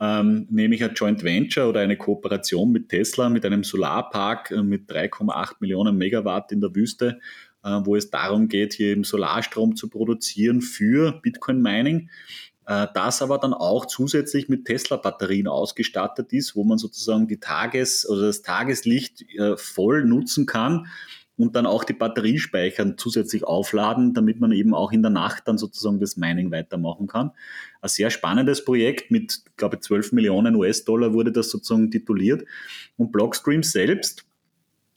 ähm, 0.00 0.46
nämlich 0.50 0.82
ein 0.82 0.94
Joint 0.94 1.22
Venture 1.22 1.68
oder 1.68 1.80
eine 1.80 1.98
Kooperation 1.98 2.72
mit 2.72 2.88
Tesla, 2.88 3.28
mit 3.28 3.44
einem 3.44 3.64
Solarpark 3.64 4.50
äh, 4.50 4.62
mit 4.62 4.90
3,8 4.90 5.56
Millionen 5.60 5.96
Megawatt 5.98 6.52
in 6.52 6.62
der 6.62 6.74
Wüste, 6.74 7.20
äh, 7.62 7.80
wo 7.84 7.94
es 7.94 8.08
darum 8.08 8.48
geht, 8.48 8.72
hier 8.72 8.88
eben 8.88 9.04
Solarstrom 9.04 9.76
zu 9.76 9.90
produzieren 9.90 10.62
für 10.62 11.20
Bitcoin 11.20 11.60
Mining 11.60 12.08
das 12.64 13.20
aber 13.20 13.38
dann 13.38 13.52
auch 13.52 13.86
zusätzlich 13.86 14.48
mit 14.48 14.64
Tesla-Batterien 14.64 15.48
ausgestattet 15.48 16.32
ist, 16.32 16.54
wo 16.54 16.62
man 16.62 16.78
sozusagen 16.78 17.26
die 17.26 17.40
Tages- 17.40 18.08
oder 18.08 18.26
das 18.26 18.42
Tageslicht 18.42 19.22
äh, 19.36 19.56
voll 19.56 20.04
nutzen 20.04 20.46
kann 20.46 20.86
und 21.40 21.56
dann 21.56 21.64
auch 21.64 21.84
die 21.84 21.94
Batteriespeicher 21.94 22.96
zusätzlich 22.98 23.44
aufladen, 23.44 24.12
damit 24.12 24.40
man 24.40 24.52
eben 24.52 24.74
auch 24.74 24.92
in 24.92 25.02
der 25.02 25.10
Nacht 25.10 25.48
dann 25.48 25.56
sozusagen 25.56 25.98
das 25.98 26.18
Mining 26.18 26.50
weitermachen 26.50 27.06
kann. 27.06 27.32
Ein 27.80 27.88
sehr 27.88 28.10
spannendes 28.10 28.64
Projekt 28.64 29.10
mit, 29.10 29.40
glaube 29.56 29.76
ich, 29.76 29.82
12 29.82 30.12
Millionen 30.12 30.54
US-Dollar 30.54 31.14
wurde 31.14 31.32
das 31.32 31.50
sozusagen 31.50 31.90
tituliert. 31.90 32.44
Und 32.98 33.10
Blockstream 33.10 33.62
selbst 33.62 34.26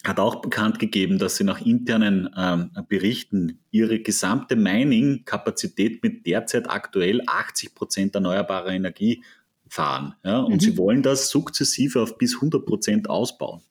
hat 0.05 0.19
auch 0.19 0.41
bekannt 0.41 0.79
gegeben, 0.79 1.17
dass 1.17 1.37
sie 1.37 1.45
nach 1.45 1.61
internen 1.61 2.29
ähm, 2.37 2.71
Berichten 2.89 3.59
ihre 3.71 3.99
gesamte 3.99 4.55
Mining-Kapazität 4.55 6.03
mit 6.03 6.25
derzeit 6.25 6.69
aktuell 6.69 7.21
80 7.25 7.73
Prozent 7.73 8.15
erneuerbarer 8.15 8.71
Energie 8.71 9.23
fahren. 9.69 10.15
Ja? 10.23 10.39
Und 10.39 10.55
mhm. 10.55 10.59
sie 10.59 10.77
wollen 10.77 11.03
das 11.03 11.29
sukzessive 11.29 12.01
auf 12.01 12.17
bis 12.17 12.35
100 12.35 12.65
Prozent 12.65 13.09
ausbauen. 13.09 13.61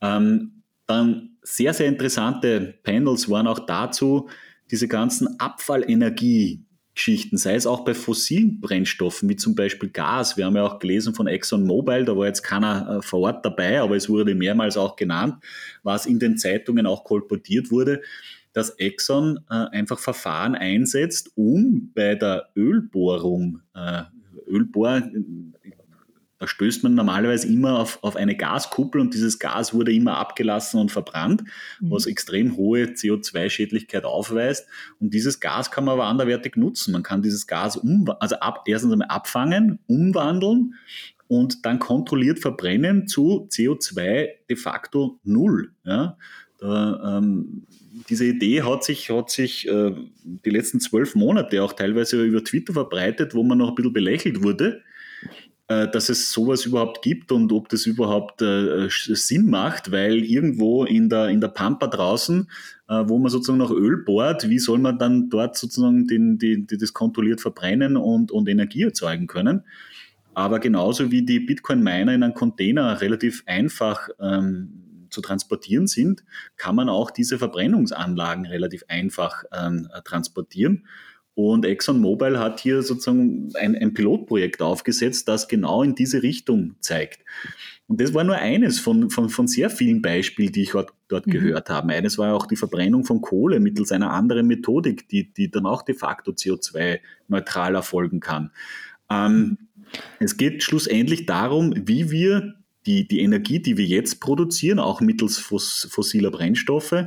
Ähm, 0.00 0.62
dann 0.86 1.36
sehr, 1.42 1.74
sehr 1.74 1.88
interessante 1.88 2.74
Panels 2.82 3.28
waren 3.28 3.48
auch 3.48 3.60
dazu, 3.60 4.28
diese 4.70 4.86
ganzen 4.86 5.40
Abfallenergie 5.40 6.64
Geschichten, 6.94 7.38
sei 7.38 7.54
es 7.54 7.66
auch 7.66 7.84
bei 7.84 7.94
fossilen 7.94 8.60
Brennstoffen, 8.60 9.28
wie 9.28 9.36
zum 9.36 9.54
Beispiel 9.54 9.88
Gas. 9.88 10.36
Wir 10.36 10.44
haben 10.44 10.56
ja 10.56 10.64
auch 10.64 10.78
gelesen 10.78 11.14
von 11.14 11.26
ExxonMobil, 11.26 12.04
da 12.04 12.16
war 12.16 12.26
jetzt 12.26 12.42
keiner 12.42 12.98
äh, 12.98 13.02
vor 13.02 13.20
Ort 13.20 13.46
dabei, 13.46 13.80
aber 13.80 13.96
es 13.96 14.08
wurde 14.08 14.34
mehrmals 14.34 14.76
auch 14.76 14.96
genannt, 14.96 15.36
was 15.82 16.04
in 16.04 16.18
den 16.18 16.36
Zeitungen 16.36 16.86
auch 16.86 17.04
kolportiert 17.04 17.70
wurde, 17.70 18.02
dass 18.52 18.70
Exxon 18.70 19.40
äh, 19.48 19.54
einfach 19.54 19.98
Verfahren 19.98 20.54
einsetzt, 20.54 21.32
um 21.34 21.90
bei 21.94 22.14
der 22.14 22.50
Ölbohrung, 22.54 23.60
äh, 23.74 24.02
Ölbohr, 24.46 25.02
da 26.42 26.48
stößt 26.48 26.82
man 26.82 26.96
normalerweise 26.96 27.46
immer 27.46 27.78
auf, 27.78 28.02
auf 28.02 28.16
eine 28.16 28.36
Gaskuppel 28.36 29.00
und 29.00 29.14
dieses 29.14 29.38
Gas 29.38 29.72
wurde 29.72 29.92
immer 29.92 30.16
abgelassen 30.16 30.80
und 30.80 30.90
verbrannt, 30.90 31.44
mhm. 31.78 31.92
was 31.92 32.06
extrem 32.06 32.56
hohe 32.56 32.82
CO2-Schädlichkeit 32.86 34.02
aufweist. 34.02 34.66
Und 34.98 35.14
dieses 35.14 35.38
Gas 35.38 35.70
kann 35.70 35.84
man 35.84 35.92
aber 35.92 36.06
anderwertig 36.06 36.56
nutzen. 36.56 36.90
Man 36.90 37.04
kann 37.04 37.22
dieses 37.22 37.46
Gas 37.46 37.80
also 38.18 38.36
ab, 38.40 38.64
erstens 38.66 38.90
einmal 38.90 39.06
abfangen, 39.06 39.78
umwandeln 39.86 40.74
und 41.28 41.64
dann 41.64 41.78
kontrolliert 41.78 42.40
verbrennen 42.40 43.06
zu 43.06 43.46
CO2 43.48 44.26
de 44.50 44.56
facto 44.56 45.20
null. 45.22 45.70
Ja? 45.84 46.18
Da, 46.58 47.18
ähm, 47.18 47.68
diese 48.08 48.24
Idee 48.24 48.64
hat 48.64 48.82
sich, 48.82 49.10
hat 49.10 49.30
sich 49.30 49.68
äh, 49.68 49.94
die 50.24 50.50
letzten 50.50 50.80
zwölf 50.80 51.14
Monate 51.14 51.62
auch 51.62 51.74
teilweise 51.74 52.20
über 52.20 52.42
Twitter 52.42 52.72
verbreitet, 52.72 53.32
wo 53.32 53.44
man 53.44 53.58
noch 53.58 53.68
ein 53.68 53.74
bisschen 53.76 53.92
belächelt 53.92 54.42
wurde 54.42 54.82
dass 55.88 56.08
es 56.08 56.32
sowas 56.32 56.66
überhaupt 56.66 57.02
gibt 57.02 57.32
und 57.32 57.52
ob 57.52 57.68
das 57.68 57.86
überhaupt 57.86 58.42
äh, 58.42 58.88
Sinn 58.90 59.48
macht, 59.48 59.92
weil 59.92 60.24
irgendwo 60.24 60.84
in 60.84 61.08
der, 61.08 61.28
in 61.28 61.40
der 61.40 61.48
Pampa 61.48 61.86
draußen, 61.86 62.48
äh, 62.88 63.04
wo 63.06 63.18
man 63.18 63.30
sozusagen 63.30 63.58
noch 63.58 63.70
Öl 63.70 64.04
bohrt, 64.04 64.48
wie 64.48 64.58
soll 64.58 64.78
man 64.78 64.98
dann 64.98 65.30
dort 65.30 65.56
sozusagen 65.56 66.06
den, 66.06 66.38
die, 66.38 66.66
die 66.66 66.78
das 66.78 66.92
kontrolliert 66.92 67.40
verbrennen 67.40 67.96
und, 67.96 68.30
und 68.32 68.48
Energie 68.48 68.82
erzeugen 68.82 69.26
können? 69.26 69.62
Aber 70.34 70.60
genauso 70.60 71.10
wie 71.10 71.24
die 71.24 71.40
Bitcoin-Miner 71.40 72.14
in 72.14 72.22
einem 72.22 72.34
Container 72.34 73.00
relativ 73.00 73.42
einfach 73.46 74.08
ähm, 74.20 75.06
zu 75.10 75.20
transportieren 75.20 75.86
sind, 75.86 76.24
kann 76.56 76.74
man 76.74 76.88
auch 76.88 77.10
diese 77.10 77.38
Verbrennungsanlagen 77.38 78.46
relativ 78.46 78.84
einfach 78.88 79.44
ähm, 79.52 79.88
transportieren. 80.04 80.86
Und 81.34 81.64
ExxonMobil 81.64 82.38
hat 82.38 82.60
hier 82.60 82.82
sozusagen 82.82 83.50
ein, 83.58 83.74
ein, 83.74 83.94
Pilotprojekt 83.94 84.60
aufgesetzt, 84.60 85.28
das 85.28 85.48
genau 85.48 85.82
in 85.82 85.94
diese 85.94 86.22
Richtung 86.22 86.76
zeigt. 86.80 87.20
Und 87.86 88.00
das 88.00 88.12
war 88.12 88.22
nur 88.22 88.36
eines 88.36 88.78
von, 88.78 89.08
von, 89.08 89.30
von 89.30 89.46
sehr 89.46 89.70
vielen 89.70 90.02
Beispielen, 90.02 90.52
die 90.52 90.62
ich 90.62 90.72
dort, 90.72 90.92
dort 91.08 91.26
mhm. 91.26 91.32
gehört 91.32 91.70
habe. 91.70 91.92
Eines 91.92 92.18
war 92.18 92.34
auch 92.34 92.46
die 92.46 92.56
Verbrennung 92.56 93.04
von 93.04 93.22
Kohle 93.22 93.60
mittels 93.60 93.92
einer 93.92 94.12
anderen 94.12 94.46
Methodik, 94.46 95.08
die, 95.08 95.32
die 95.32 95.50
dann 95.50 95.64
auch 95.64 95.82
de 95.82 95.94
facto 95.94 96.32
CO2-neutral 96.32 97.74
erfolgen 97.76 98.20
kann. 98.20 98.50
Ähm, 99.10 99.56
es 100.20 100.36
geht 100.36 100.62
schlussendlich 100.62 101.26
darum, 101.26 101.74
wie 101.86 102.10
wir 102.10 102.54
die, 102.86 103.06
die 103.06 103.20
Energie, 103.20 103.60
die 103.60 103.76
wir 103.76 103.86
jetzt 103.86 104.20
produzieren, 104.20 104.78
auch 104.78 105.00
mittels 105.00 105.38
fossiler 105.38 106.30
Brennstoffe, 106.30 107.06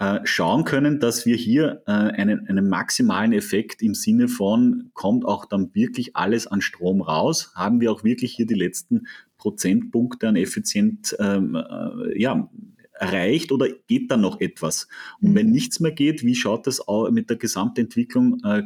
äh, 0.00 0.20
schauen 0.24 0.64
können, 0.64 0.98
dass 0.98 1.26
wir 1.26 1.36
hier 1.36 1.82
äh, 1.86 1.92
einen, 1.92 2.48
einen 2.48 2.70
maximalen 2.70 3.34
Effekt 3.34 3.82
im 3.82 3.92
Sinne 3.92 4.28
von, 4.28 4.90
kommt 4.94 5.26
auch 5.26 5.44
dann 5.44 5.74
wirklich 5.74 6.16
alles 6.16 6.46
an 6.46 6.62
Strom 6.62 7.02
raus, 7.02 7.52
haben 7.54 7.82
wir 7.82 7.92
auch 7.92 8.02
wirklich 8.02 8.32
hier 8.32 8.46
die 8.46 8.54
letzten 8.54 9.06
Prozentpunkte 9.36 10.26
an 10.26 10.36
effizient 10.36 11.14
ähm, 11.18 11.54
äh, 11.54 12.18
ja, 12.18 12.50
erreicht 12.94 13.52
oder 13.52 13.68
geht 13.88 14.10
da 14.10 14.16
noch 14.16 14.40
etwas? 14.40 14.88
Und 15.20 15.32
mhm. 15.32 15.34
wenn 15.34 15.50
nichts 15.50 15.80
mehr 15.80 15.92
geht, 15.92 16.24
wie 16.24 16.34
schaut 16.34 16.66
das 16.66 16.80
mit 17.10 17.28
der 17.28 17.36
Gesamtentwicklung 17.36 18.38
äh, 18.42 18.62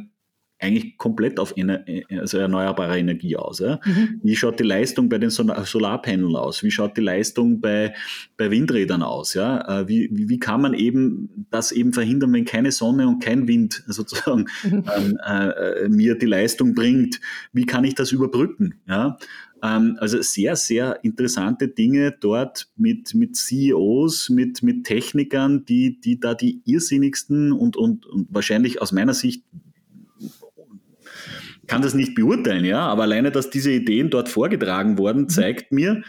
eigentlich 0.65 0.97
komplett 0.97 1.39
auf 1.39 1.53
Ener 1.55 1.85
also 2.19 2.37
erneuerbare 2.37 2.97
Energie 2.97 3.37
aus. 3.37 3.59
Ja? 3.59 3.79
Mhm. 3.85 4.19
Wie 4.23 4.35
schaut 4.35 4.59
die 4.59 4.63
Leistung 4.63 5.09
bei 5.09 5.17
den 5.17 5.29
Solarpanelen 5.29 6.35
aus? 6.35 6.63
Wie 6.63 6.71
schaut 6.71 6.97
die 6.97 7.01
Leistung 7.01 7.61
bei, 7.61 7.93
bei 8.37 8.51
Windrädern 8.51 9.03
aus? 9.03 9.33
Ja? 9.33 9.81
Äh, 9.81 9.87
wie, 9.87 10.09
wie 10.11 10.39
kann 10.39 10.61
man 10.61 10.73
eben 10.73 11.47
das 11.51 11.71
eben 11.71 11.93
verhindern, 11.93 12.33
wenn 12.33 12.45
keine 12.45 12.71
Sonne 12.71 13.07
und 13.07 13.23
kein 13.23 13.47
Wind 13.47 13.83
sozusagen 13.87 14.45
mhm. 14.63 14.83
ähm, 14.97 15.17
äh, 15.25 15.87
mir 15.87 16.17
die 16.17 16.25
Leistung 16.25 16.73
bringt? 16.73 17.19
Wie 17.53 17.65
kann 17.65 17.83
ich 17.83 17.95
das 17.95 18.11
überbrücken? 18.11 18.75
Ja? 18.87 19.17
Ähm, 19.65 19.97
also 19.99 20.21
sehr, 20.21 20.55
sehr 20.55 21.03
interessante 21.03 21.67
Dinge 21.67 22.15
dort 22.19 22.67
mit, 22.75 23.13
mit 23.13 23.35
CEOs, 23.35 24.29
mit, 24.29 24.63
mit 24.63 24.85
Technikern, 24.85 25.65
die, 25.65 25.99
die 25.99 26.19
da 26.19 26.33
die 26.33 26.61
irrsinnigsten 26.65 27.51
und, 27.51 27.77
und, 27.77 28.05
und 28.05 28.27
wahrscheinlich 28.29 28.81
aus 28.81 28.91
meiner 28.91 29.13
Sicht 29.13 29.43
kann 31.67 31.81
das 31.81 31.93
nicht 31.93 32.15
beurteilen, 32.15 32.65
ja, 32.65 32.81
aber 32.81 33.03
alleine, 33.03 33.31
dass 33.31 33.49
diese 33.49 33.71
Ideen 33.71 34.09
dort 34.09 34.29
vorgetragen 34.29 34.97
wurden, 34.97 35.23
mhm. 35.23 35.29
zeigt 35.29 35.71
mir, 35.71 36.03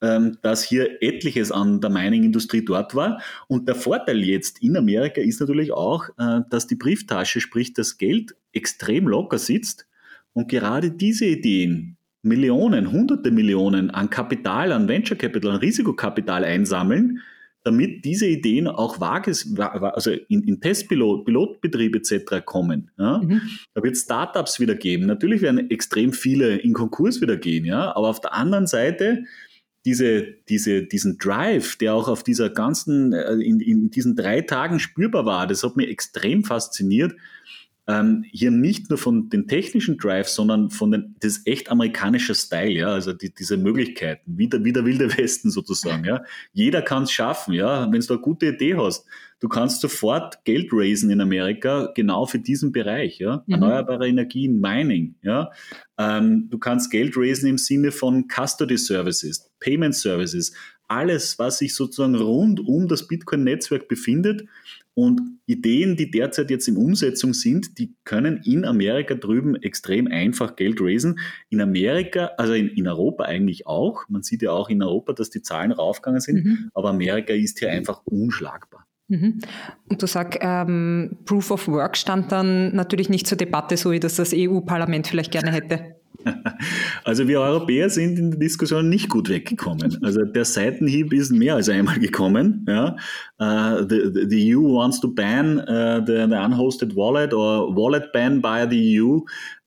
ähm, 0.00 0.38
dass 0.42 0.62
hier 0.62 1.02
etliches 1.02 1.50
an 1.50 1.80
der 1.80 1.90
Mining-Industrie 1.90 2.64
dort 2.64 2.94
war. 2.94 3.20
Und 3.48 3.68
der 3.68 3.74
Vorteil 3.74 4.22
jetzt 4.22 4.62
in 4.62 4.76
Amerika 4.76 5.20
ist 5.20 5.40
natürlich 5.40 5.72
auch, 5.72 6.08
äh, 6.18 6.40
dass 6.50 6.66
die 6.66 6.76
Brieftasche, 6.76 7.40
sprich 7.40 7.72
das 7.74 7.98
Geld, 7.98 8.36
extrem 8.52 9.08
locker 9.08 9.38
sitzt. 9.38 9.86
Und 10.32 10.48
gerade 10.48 10.90
diese 10.92 11.26
Ideen, 11.26 11.96
Millionen, 12.22 12.92
hunderte 12.92 13.30
Millionen 13.30 13.90
an 13.90 14.10
Kapital, 14.10 14.72
an 14.72 14.88
Venture 14.88 15.16
Capital, 15.16 15.52
an 15.52 15.56
Risikokapital 15.58 16.44
einsammeln, 16.44 17.20
damit 17.64 18.04
diese 18.04 18.26
Ideen 18.26 18.66
auch 18.66 19.00
vages, 19.00 19.54
also 19.58 20.10
in, 20.10 20.42
in 20.44 20.60
Testpilot, 20.60 21.24
Pilotbetrieb 21.24 21.96
etc. 21.96 22.44
kommen. 22.44 22.90
Ja? 22.98 23.18
Mhm. 23.18 23.42
Da 23.74 23.82
wird 23.82 23.96
Startups 23.96 24.60
wieder 24.60 24.74
geben. 24.74 25.06
Natürlich 25.06 25.42
werden 25.42 25.70
extrem 25.70 26.12
viele 26.12 26.56
in 26.58 26.72
Konkurs 26.72 27.20
wieder 27.20 27.36
gehen, 27.36 27.64
ja, 27.64 27.94
aber 27.94 28.08
auf 28.08 28.20
der 28.20 28.34
anderen 28.34 28.66
Seite 28.66 29.24
diese, 29.84 30.26
diese, 30.48 30.82
diesen 30.82 31.18
Drive, 31.18 31.76
der 31.76 31.94
auch 31.94 32.08
auf 32.08 32.22
dieser 32.22 32.50
ganzen, 32.50 33.12
äh, 33.12 33.34
in, 33.34 33.60
in 33.60 33.90
diesen 33.90 34.16
drei 34.16 34.42
Tagen 34.42 34.80
spürbar 34.80 35.24
war, 35.24 35.46
das 35.46 35.62
hat 35.62 35.76
mich 35.76 35.88
extrem 35.88 36.44
fasziniert 36.44 37.14
ähm, 37.88 38.22
hier 38.30 38.50
nicht 38.50 38.90
nur 38.90 38.98
von 38.98 39.30
den 39.30 39.48
technischen 39.48 39.96
Drives, 39.96 40.34
sondern 40.34 40.68
von 40.68 40.92
den, 40.92 41.16
das 41.20 41.40
echt 41.46 41.70
amerikanische 41.70 42.34
Style, 42.34 42.72
ja, 42.72 42.88
also 42.88 43.14
die, 43.14 43.32
diese 43.32 43.56
Möglichkeiten, 43.56 44.36
wie 44.36 44.46
der, 44.46 44.62
wie 44.62 44.74
der 44.74 44.84
wilde 44.84 45.16
Westen 45.16 45.50
sozusagen, 45.50 46.04
ja. 46.04 46.22
Jeder 46.52 46.82
kann 46.82 47.04
es 47.04 47.12
schaffen, 47.12 47.54
ja, 47.54 47.90
wenn 47.90 48.00
du 48.00 48.12
eine 48.12 48.22
gute 48.22 48.46
Idee 48.46 48.76
hast. 48.76 49.06
Du 49.40 49.48
kannst 49.48 49.80
sofort 49.80 50.44
Geld 50.44 50.68
raisen 50.72 51.10
in 51.10 51.20
Amerika, 51.20 51.90
genau 51.94 52.26
für 52.26 52.38
diesen 52.38 52.72
Bereich, 52.72 53.20
ja. 53.20 53.42
Mhm. 53.46 53.54
Erneuerbare 53.54 54.06
Energien, 54.06 54.60
Mining, 54.60 55.14
ja. 55.22 55.50
Ähm, 55.96 56.48
du 56.50 56.58
kannst 56.58 56.90
Geld 56.90 57.14
raisen 57.16 57.48
im 57.48 57.58
Sinne 57.58 57.90
von 57.90 58.26
Custody 58.28 58.76
Services, 58.76 59.50
Payment 59.60 59.94
Services, 59.94 60.52
alles, 60.88 61.38
was 61.38 61.58
sich 61.58 61.74
sozusagen 61.74 62.16
rund 62.16 62.60
um 62.60 62.88
das 62.88 63.06
Bitcoin-Netzwerk 63.06 63.88
befindet, 63.88 64.46
und 64.98 65.20
Ideen, 65.46 65.94
die 65.94 66.10
derzeit 66.10 66.50
jetzt 66.50 66.66
in 66.66 66.76
Umsetzung 66.76 67.32
sind, 67.32 67.78
die 67.78 67.94
können 68.02 68.40
in 68.44 68.64
Amerika 68.64 69.14
drüben 69.14 69.54
extrem 69.54 70.08
einfach 70.08 70.56
Geld 70.56 70.80
raisen. 70.80 71.20
In 71.50 71.60
Amerika, 71.60 72.32
also 72.36 72.52
in, 72.52 72.66
in 72.66 72.88
Europa 72.88 73.22
eigentlich 73.22 73.68
auch. 73.68 74.08
Man 74.08 74.24
sieht 74.24 74.42
ja 74.42 74.50
auch 74.50 74.68
in 74.68 74.82
Europa, 74.82 75.12
dass 75.12 75.30
die 75.30 75.40
Zahlen 75.40 75.70
raufgegangen 75.70 76.20
sind. 76.20 76.44
Mhm. 76.44 76.70
Aber 76.74 76.88
Amerika 76.88 77.32
ist 77.32 77.60
hier 77.60 77.70
einfach 77.70 78.02
unschlagbar. 78.06 78.86
Mhm. 79.06 79.38
Und 79.88 80.02
du 80.02 80.08
sagst, 80.08 80.40
ähm, 80.42 81.16
Proof 81.26 81.52
of 81.52 81.68
Work 81.68 81.96
stand 81.96 82.32
dann 82.32 82.74
natürlich 82.74 83.08
nicht 83.08 83.28
zur 83.28 83.38
Debatte, 83.38 83.76
so 83.76 83.92
wie 83.92 84.00
das 84.00 84.16
das 84.16 84.32
EU-Parlament 84.34 85.06
vielleicht 85.06 85.30
gerne 85.30 85.52
hätte. 85.52 85.97
Also 87.04 87.26
wir 87.26 87.40
Europäer 87.40 87.88
sind 87.90 88.18
in 88.18 88.30
der 88.30 88.40
Diskussion 88.40 88.88
nicht 88.88 89.08
gut 89.08 89.28
weggekommen. 89.28 89.98
Also 90.02 90.24
der 90.24 90.44
Seitenhieb 90.44 91.12
ist 91.12 91.30
mehr 91.30 91.54
als 91.54 91.68
einmal 91.68 91.98
gekommen. 91.98 92.66
Ja. 92.68 92.96
Uh, 93.40 93.84
the, 93.88 94.26
the, 94.28 94.54
EU 94.54 94.74
wants 94.74 95.00
to 95.00 95.08
ban 95.08 95.60
uh, 95.60 96.02
the, 96.04 96.26
the, 96.28 96.36
unhosted 96.36 96.94
wallet 96.94 97.32
or 97.32 97.74
wallet 97.74 98.12
ban 98.12 98.40
by 98.40 98.66
the 98.68 98.96
EU. 98.96 99.20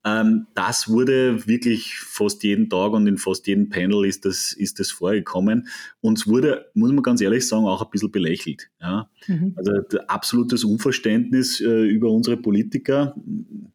Ähm, 0.04 0.48
das 0.56 0.90
wurde 0.90 1.48
wirklich 1.48 1.96
fast 1.96 2.44
jeden 2.44 2.70
Tag 2.70 2.94
und 2.94 3.06
in 3.08 3.18
fast 3.18 3.46
jedem 3.48 3.70
Panel 3.70 4.06
ist 4.06 4.26
das, 4.26 4.54
ist 4.54 4.80
das 4.80 4.92
vorgekommen. 4.92 5.68
Und 6.00 6.18
es 6.18 6.28
wurde, 6.28 6.66
muss 6.74 6.92
man 6.92 7.04
ganz 7.04 7.22
ehrlich 7.22 7.48
sagen, 7.48 7.66
auch 7.66 7.84
ein 7.84 7.90
bisschen 7.92 8.12
belächelt. 8.12 8.70
Ja. 8.82 9.10
Mhm. 9.28 9.54
Also 9.56 9.72
absolutes 10.08 10.64
Unverständnis 10.64 11.62
äh, 11.62 11.84
über 11.84 12.10
unsere 12.10 12.38
Politiker. 12.38 13.16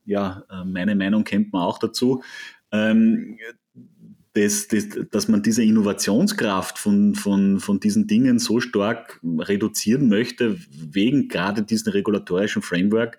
Ja, 0.05 0.45
äh, 0.51 0.65
meine 0.65 0.97
Meinung 0.97 1.25
kennt 1.25 1.53
man 1.53 1.63
auch 1.63 1.79
dazu 1.79 2.23
ähm, 2.73 3.39
das, 4.35 4.69
das, 4.69 4.89
dass 5.11 5.29
man 5.29 5.43
diese 5.43 5.63
Innovationskraft 5.63 6.79
von, 6.79 7.15
von, 7.15 7.59
von 7.59 7.81
diesen 7.81 8.07
Dingen 8.07 8.39
so 8.39 8.61
stark 8.61 9.21
reduzieren 9.25 10.09
möchte, 10.09 10.59
wegen 10.71 11.29
gerade 11.29 11.63
diesem 11.63 11.93
regulatorischen 11.93 12.61
Framework, 12.61 13.19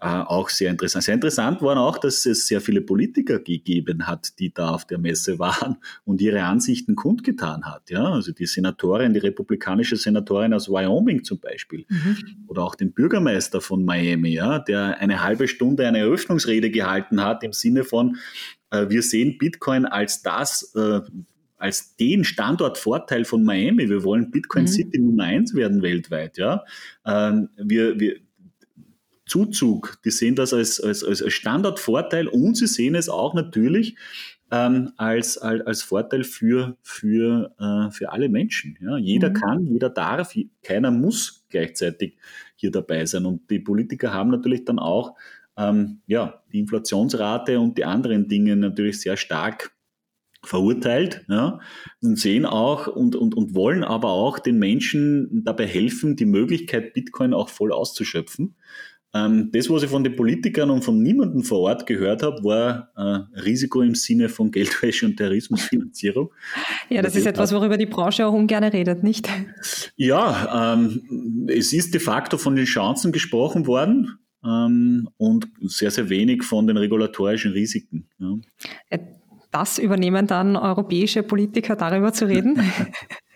auch 0.00 0.48
sehr 0.48 0.70
interessant. 0.70 1.04
Sehr 1.04 1.14
interessant 1.14 1.60
war 1.60 1.76
auch, 1.76 1.98
dass 1.98 2.24
es 2.24 2.46
sehr 2.46 2.60
viele 2.60 2.80
Politiker 2.80 3.40
gegeben 3.40 4.06
hat, 4.06 4.38
die 4.38 4.52
da 4.54 4.70
auf 4.70 4.86
der 4.86 4.98
Messe 4.98 5.40
waren 5.40 5.78
und 6.04 6.20
ihre 6.20 6.44
Ansichten 6.44 6.94
kundgetan 6.94 7.64
hat. 7.64 7.90
Ja, 7.90 8.04
also 8.04 8.30
die 8.30 8.46
Senatorin, 8.46 9.12
die 9.12 9.18
republikanische 9.18 9.96
Senatorin 9.96 10.54
aus 10.54 10.68
Wyoming 10.68 11.24
zum 11.24 11.40
Beispiel 11.40 11.84
mhm. 11.88 12.16
oder 12.46 12.62
auch 12.62 12.76
den 12.76 12.92
Bürgermeister 12.92 13.60
von 13.60 13.84
Miami, 13.84 14.34
ja, 14.34 14.60
der 14.60 14.98
eine 14.98 15.22
halbe 15.22 15.48
Stunde 15.48 15.86
eine 15.88 15.98
Eröffnungsrede 15.98 16.70
gehalten 16.70 17.24
hat 17.24 17.42
im 17.42 17.52
Sinne 17.52 17.82
von, 17.82 18.18
äh, 18.70 18.88
wir 18.88 19.02
sehen 19.02 19.36
Bitcoin 19.36 19.84
als 19.84 20.22
das, 20.22 20.74
äh, 20.76 21.00
als 21.56 21.96
den 21.96 22.22
Standortvorteil 22.22 23.24
von 23.24 23.42
Miami. 23.42 23.88
Wir 23.88 24.04
wollen 24.04 24.30
Bitcoin 24.30 24.62
mhm. 24.62 24.68
City 24.68 25.00
Nummer 25.00 25.24
eins 25.24 25.54
werden 25.54 25.82
weltweit. 25.82 26.38
Ja? 26.38 26.64
Ähm, 27.04 27.48
wir, 27.56 27.98
wir, 27.98 28.20
Zuzug, 29.28 30.00
die 30.04 30.10
sehen 30.10 30.34
das 30.34 30.52
als, 30.52 30.80
als, 30.80 31.04
als 31.04 31.32
Standortvorteil 31.32 32.26
und 32.26 32.56
sie 32.56 32.66
sehen 32.66 32.94
es 32.94 33.08
auch 33.08 33.34
natürlich 33.34 33.96
ähm, 34.50 34.92
als, 34.96 35.38
als, 35.38 35.66
als 35.66 35.82
Vorteil 35.82 36.24
für, 36.24 36.76
für, 36.82 37.54
äh, 37.58 37.90
für 37.90 38.10
alle 38.12 38.28
Menschen. 38.28 38.78
Ja? 38.80 38.96
Jeder 38.96 39.30
mhm. 39.30 39.34
kann, 39.34 39.66
jeder 39.66 39.90
darf, 39.90 40.34
keiner 40.62 40.90
muss 40.90 41.46
gleichzeitig 41.50 42.16
hier 42.56 42.70
dabei 42.70 43.04
sein. 43.06 43.26
Und 43.26 43.50
die 43.50 43.60
Politiker 43.60 44.12
haben 44.12 44.30
natürlich 44.30 44.64
dann 44.64 44.78
auch 44.78 45.14
ähm, 45.56 46.00
ja, 46.06 46.42
die 46.52 46.60
Inflationsrate 46.60 47.60
und 47.60 47.76
die 47.78 47.84
anderen 47.84 48.28
Dinge 48.28 48.56
natürlich 48.56 49.00
sehr 49.00 49.16
stark 49.16 49.72
verurteilt 50.44 51.24
ja, 51.28 51.58
und 52.00 52.16
sehen 52.16 52.46
auch 52.46 52.86
und, 52.86 53.16
und, 53.16 53.34
und 53.34 53.54
wollen 53.54 53.82
aber 53.82 54.10
auch 54.10 54.38
den 54.38 54.58
Menschen 54.58 55.42
dabei 55.44 55.66
helfen, 55.66 56.14
die 56.14 56.26
Möglichkeit, 56.26 56.94
Bitcoin 56.94 57.34
auch 57.34 57.48
voll 57.48 57.72
auszuschöpfen. 57.72 58.54
Ähm, 59.26 59.50
das, 59.52 59.68
was 59.70 59.82
ich 59.82 59.90
von 59.90 60.04
den 60.04 60.16
Politikern 60.16 60.70
und 60.70 60.82
von 60.82 61.02
niemandem 61.02 61.42
vor 61.42 61.60
Ort 61.60 61.86
gehört 61.86 62.22
habe, 62.22 62.42
war 62.44 62.90
äh, 62.96 63.40
Risiko 63.40 63.82
im 63.82 63.94
Sinne 63.94 64.28
von 64.28 64.50
Geldwäsche 64.50 65.06
und 65.06 65.16
Terrorismusfinanzierung. 65.16 66.30
ja, 66.88 67.02
das 67.02 67.16
ist 67.16 67.26
etwas, 67.26 67.52
worüber 67.52 67.76
die 67.76 67.86
Branche 67.86 68.26
auch 68.26 68.32
ungern 68.32 68.64
redet, 68.64 69.02
nicht? 69.02 69.28
Ja, 69.96 70.74
ähm, 70.74 71.46
es 71.48 71.72
ist 71.72 71.92
de 71.92 72.00
facto 72.00 72.38
von 72.38 72.54
den 72.54 72.64
Chancen 72.64 73.10
gesprochen 73.10 73.66
worden 73.66 74.18
ähm, 74.44 75.08
und 75.16 75.48
sehr, 75.62 75.90
sehr 75.90 76.08
wenig 76.08 76.44
von 76.44 76.66
den 76.66 76.76
regulatorischen 76.76 77.52
Risiken. 77.52 78.08
Ja. 78.18 78.36
Äh, 78.90 78.98
das 79.50 79.78
übernehmen 79.78 80.26
dann 80.26 80.56
europäische 80.56 81.22
Politiker, 81.22 81.74
darüber 81.74 82.12
zu 82.12 82.26
reden. 82.26 82.60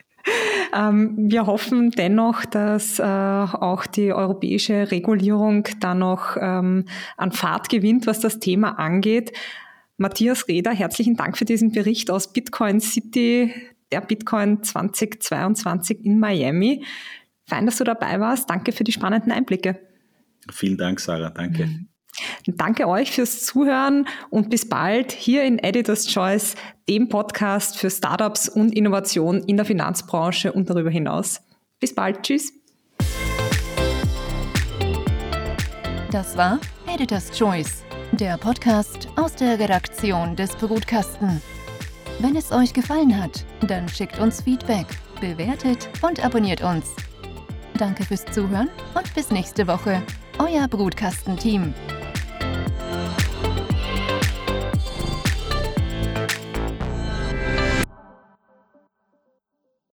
Ähm, 0.75 1.15
wir 1.31 1.47
hoffen 1.47 1.91
dennoch, 1.91 2.45
dass 2.45 2.99
äh, 2.99 3.03
auch 3.03 3.87
die 3.87 4.13
europäische 4.13 4.91
Regulierung 4.91 5.69
da 5.81 5.95
noch 5.95 6.37
ähm, 6.41 6.87
an 7.17 7.33
Fahrt 7.33 7.69
gewinnt, 7.69 8.07
was 8.07 8.21
das 8.21 8.39
Thema 8.39 8.79
angeht. 8.79 9.33
Matthias 9.99 10.49
Reder, 10.49 10.73
herzlichen 10.73 11.17
Dank 11.17 11.37
für 11.37 11.45
diesen 11.45 11.73
Bericht 11.73 12.11
aus 12.11 12.33
Bitcoin 12.33 12.81
City, 12.81 13.53
der 13.93 14.01
Bitcoin 14.01 14.63
2022 14.63 16.05
in 16.05 16.19
Miami. 16.19 16.85
Fein, 17.47 17.67
dass 17.67 17.77
du 17.77 17.85
dabei 17.85 18.19
warst. 18.19 18.49
Danke 18.49 18.73
für 18.73 18.85
die 18.85 18.93
spannenden 18.93 19.31
Einblicke. 19.31 19.79
Vielen 20.51 20.79
Dank, 20.79 21.01
Sarah. 21.01 21.31
Danke. 21.31 21.67
Mhm. 21.67 21.92
Danke 22.47 22.89
euch 22.89 23.13
fürs 23.13 23.45
Zuhören 23.45 24.07
und 24.31 24.51
bis 24.51 24.69
bald 24.69 25.13
hier 25.13 25.45
in 25.45 25.59
Editor's 25.59 26.07
Choice, 26.07 26.55
dem 26.89 27.09
Podcast 27.09 27.79
für 27.79 27.91
Startups 27.91 28.49
und 28.49 28.77
Innovation 28.77 29.43
in 29.45 29.57
der 29.57 29.65
Finanzbranche 29.65 30.53
und 30.53 30.69
darüber 30.69 30.91
hinaus. 30.91 31.41
Bis 31.81 31.95
bald. 31.95 32.23
Tschüss. 32.23 32.53
Das 36.11 36.37
war 36.37 36.61
Editor's 36.87 37.31
Choice, 37.31 37.85
der 38.13 38.37
Podcast 38.37 39.09
aus 39.17 39.35
der 39.35 39.59
Redaktion 39.59 40.37
des 40.37 40.55
Brutkasten. 40.57 41.41
Wenn 42.19 42.37
es 42.37 42.53
euch 42.53 42.75
gefallen 42.75 43.21
hat, 43.21 43.47
dann 43.67 43.89
schickt 43.89 44.19
uns 44.19 44.43
Feedback, 44.43 44.87
bewertet 45.21 45.89
und 46.03 46.23
abonniert 46.23 46.63
uns. 46.63 46.87
Danke 47.79 48.05
fürs 48.05 48.27
Zuhören 48.27 48.69
und 48.95 49.15
bis 49.15 49.31
nächste 49.31 49.67
Woche. 49.67 50.03
Euer 50.39 50.69
Brutkastenteam. 50.69 51.73
team 51.73 52.02